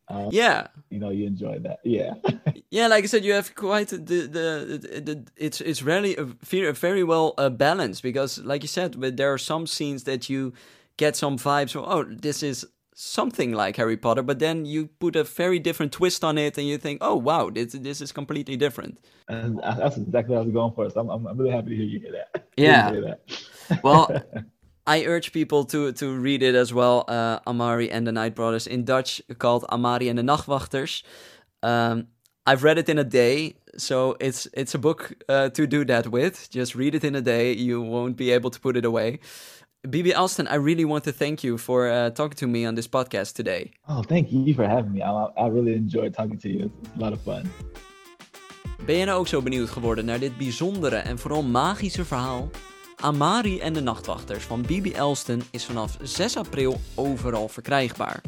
um, 0.10 0.29
yeah, 0.32 0.67
you 0.89 0.99
know 0.99 1.10
you 1.10 1.27
enjoy 1.27 1.60
that. 1.60 1.79
Yeah. 1.84 2.13
yeah, 2.71 2.88
like 2.88 3.03
I 3.03 3.08
said, 3.08 3.23
you 3.23 3.34
have 3.34 3.53
quite 3.55 3.89
the 3.89 3.97
the, 3.97 4.79
the, 4.82 5.01
the 5.01 5.27
it's 5.38 5.62
it's 5.62 5.84
really 5.84 6.15
a 6.15 6.23
very, 6.23 6.71
very 6.73 7.03
well 7.03 7.36
uh, 7.38 7.49
balanced 7.49 8.01
because, 8.01 8.39
like 8.39 8.63
you 8.63 8.67
said, 8.67 8.99
but 8.99 9.17
there 9.17 9.32
are 9.32 9.38
some 9.38 9.67
scenes 9.67 10.03
that 10.05 10.29
you 10.29 10.53
get 10.97 11.15
some 11.15 11.38
vibes. 11.38 11.75
Of, 11.75 11.84
oh, 11.88 12.03
this 12.03 12.41
is 12.41 12.65
something 12.95 13.53
like 13.53 13.77
Harry 13.77 13.95
Potter, 13.97 14.23
but 14.23 14.39
then 14.39 14.65
you 14.65 14.88
put 14.99 15.15
a 15.15 15.23
very 15.23 15.60
different 15.60 15.91
twist 15.91 16.23
on 16.23 16.39
it, 16.39 16.58
and 16.58 16.67
you 16.67 16.79
think, 16.79 16.99
oh 17.01 17.15
wow, 17.15 17.51
this 17.51 17.73
this 17.73 18.01
is 18.01 18.12
completely 18.12 18.58
different. 18.58 18.99
And 19.27 19.60
that's 19.60 19.97
exactly 19.97 20.34
what 20.34 20.41
I 20.41 20.45
was 20.45 20.53
going 20.53 20.73
for. 20.73 20.89
So 20.89 21.01
I'm 21.01 21.27
I'm 21.27 21.38
really 21.38 21.51
happy 21.51 21.69
to 21.69 21.75
hear 21.75 21.86
you 21.86 21.99
hear 21.99 22.12
that. 22.13 22.45
Yeah. 22.58 22.91
Hear 22.91 23.01
that. 23.01 23.84
well. 23.84 24.10
I 24.89 25.06
urge 25.06 25.32
people 25.32 25.65
to, 25.65 25.91
to 25.91 26.15
read 26.15 26.41
it 26.41 26.56
as 26.56 26.73
well, 26.73 27.06
uh, 27.08 27.39
Amari 27.45 27.91
and 27.91 28.08
the 28.08 28.12
Night 28.12 28.34
Brothers, 28.34 28.65
in 28.65 28.86
Dutch 28.86 29.21
called 29.38 29.63
Amari 29.65 30.10
and 30.10 30.17
the 30.17 30.23
Nachtwachters. 30.23 31.04
Um, 31.62 32.08
I've 32.47 32.63
read 32.63 32.80
it 32.80 32.89
in 32.89 32.97
a 32.97 33.04
day, 33.04 33.54
so 33.78 34.15
it's 34.19 34.47
it's 34.54 34.73
a 34.73 34.80
book 34.80 35.13
uh, 35.30 35.49
to 35.49 35.67
do 35.67 35.86
that 35.86 36.08
with. 36.08 36.49
Just 36.49 36.73
read 36.73 36.95
it 36.95 37.04
in 37.04 37.13
a 37.13 37.21
day; 37.21 37.54
you 37.54 37.80
won't 37.84 38.15
be 38.15 38.32
able 38.32 38.49
to 38.49 38.60
put 38.60 38.75
it 38.75 38.86
away. 38.86 39.19
BB 39.88 40.15
Alston, 40.15 40.47
I 40.47 40.56
really 40.56 40.86
want 40.86 41.04
to 41.04 41.12
thank 41.12 41.43
you 41.43 41.58
for 41.60 41.88
uh, 41.88 42.10
talking 42.10 42.38
to 42.38 42.47
me 42.47 42.65
on 42.65 42.73
this 42.73 42.88
podcast 42.88 43.36
today. 43.36 43.71
Oh, 43.88 44.02
thank 44.02 44.32
you 44.32 44.56
for 44.56 44.67
having 44.67 44.91
me. 44.93 45.04
I, 45.04 45.12
I 45.38 45.47
really 45.49 45.75
enjoyed 45.75 46.15
talking 46.15 46.39
to 46.39 46.49
you. 46.49 46.71
It's 46.84 46.95
a 46.97 46.99
lot 46.99 47.13
of 47.13 47.21
fun. 47.21 47.43
Ben 48.86 48.97
je 48.97 49.06
nou 49.06 49.19
ook 49.19 49.28
zo 49.28 49.41
benieuwd 49.41 49.69
geworden 49.69 50.06
naar 50.06 50.19
dit 50.19 50.38
bijzondere 50.38 50.95
en 50.95 51.17
vooral 51.17 51.43
magische 51.43 52.06
verhaal? 52.06 52.49
Amari 53.02 53.60
en 53.60 53.74
de 53.74 53.82
Nachtwachters 53.82 54.44
van 54.44 54.62
BB 54.62 54.92
Elston 54.96 55.44
is 55.52 55.66
vanaf 55.66 55.98
6 56.02 56.38
april 56.38 56.80
overal 56.96 57.48
verkrijgbaar. 57.48 58.22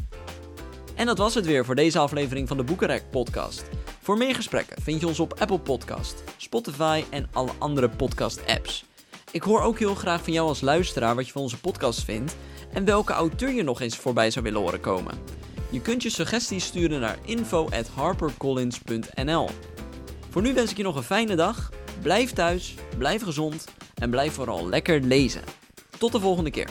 En 0.94 1.06
dat 1.06 1.18
was 1.18 1.34
het 1.34 1.46
weer 1.46 1.64
voor 1.64 1.74
deze 1.74 1.98
aflevering 1.98 2.48
van 2.48 2.56
de 2.56 2.62
Boekenrek 2.62 3.10
podcast. 3.10 3.62
Voor 4.00 4.16
meer 4.16 4.34
gesprekken 4.34 4.82
vind 4.82 5.00
je 5.00 5.06
ons 5.06 5.20
op 5.20 5.34
Apple 5.38 5.58
Podcast, 5.58 6.22
Spotify 6.36 7.04
en 7.10 7.28
alle 7.32 7.50
andere 7.58 7.88
podcast 7.88 8.46
apps. 8.46 8.84
Ik 9.30 9.42
hoor 9.42 9.60
ook 9.60 9.78
heel 9.78 9.94
graag 9.94 10.22
van 10.22 10.32
jou 10.32 10.48
als 10.48 10.60
luisteraar 10.60 11.14
wat 11.14 11.26
je 11.26 11.32
van 11.32 11.42
onze 11.42 11.60
podcast 11.60 12.04
vindt 12.04 12.36
en 12.72 12.84
welke 12.84 13.12
auteur 13.12 13.52
je 13.52 13.62
nog 13.62 13.80
eens 13.80 13.96
voorbij 13.96 14.30
zou 14.30 14.44
willen 14.44 14.60
horen 14.60 14.80
komen. 14.80 15.18
Je 15.70 15.80
kunt 15.80 16.02
je 16.02 16.10
suggesties 16.10 16.64
sturen 16.64 17.00
naar 17.00 17.18
info@harpercollins.nl. 17.24 19.48
Voor 20.30 20.42
nu 20.42 20.54
wens 20.54 20.70
ik 20.70 20.76
je 20.76 20.82
nog 20.82 20.96
een 20.96 21.02
fijne 21.02 21.36
dag. 21.36 21.70
Blijf 22.02 22.32
thuis, 22.32 22.74
blijf 22.98 23.22
gezond 23.22 23.64
en 24.02 24.10
blijf 24.10 24.32
vooral 24.32 24.68
lekker 24.68 25.00
lezen. 25.00 25.42
Tot 25.98 26.12
de 26.12 26.20
volgende 26.20 26.50
keer. 26.50 26.68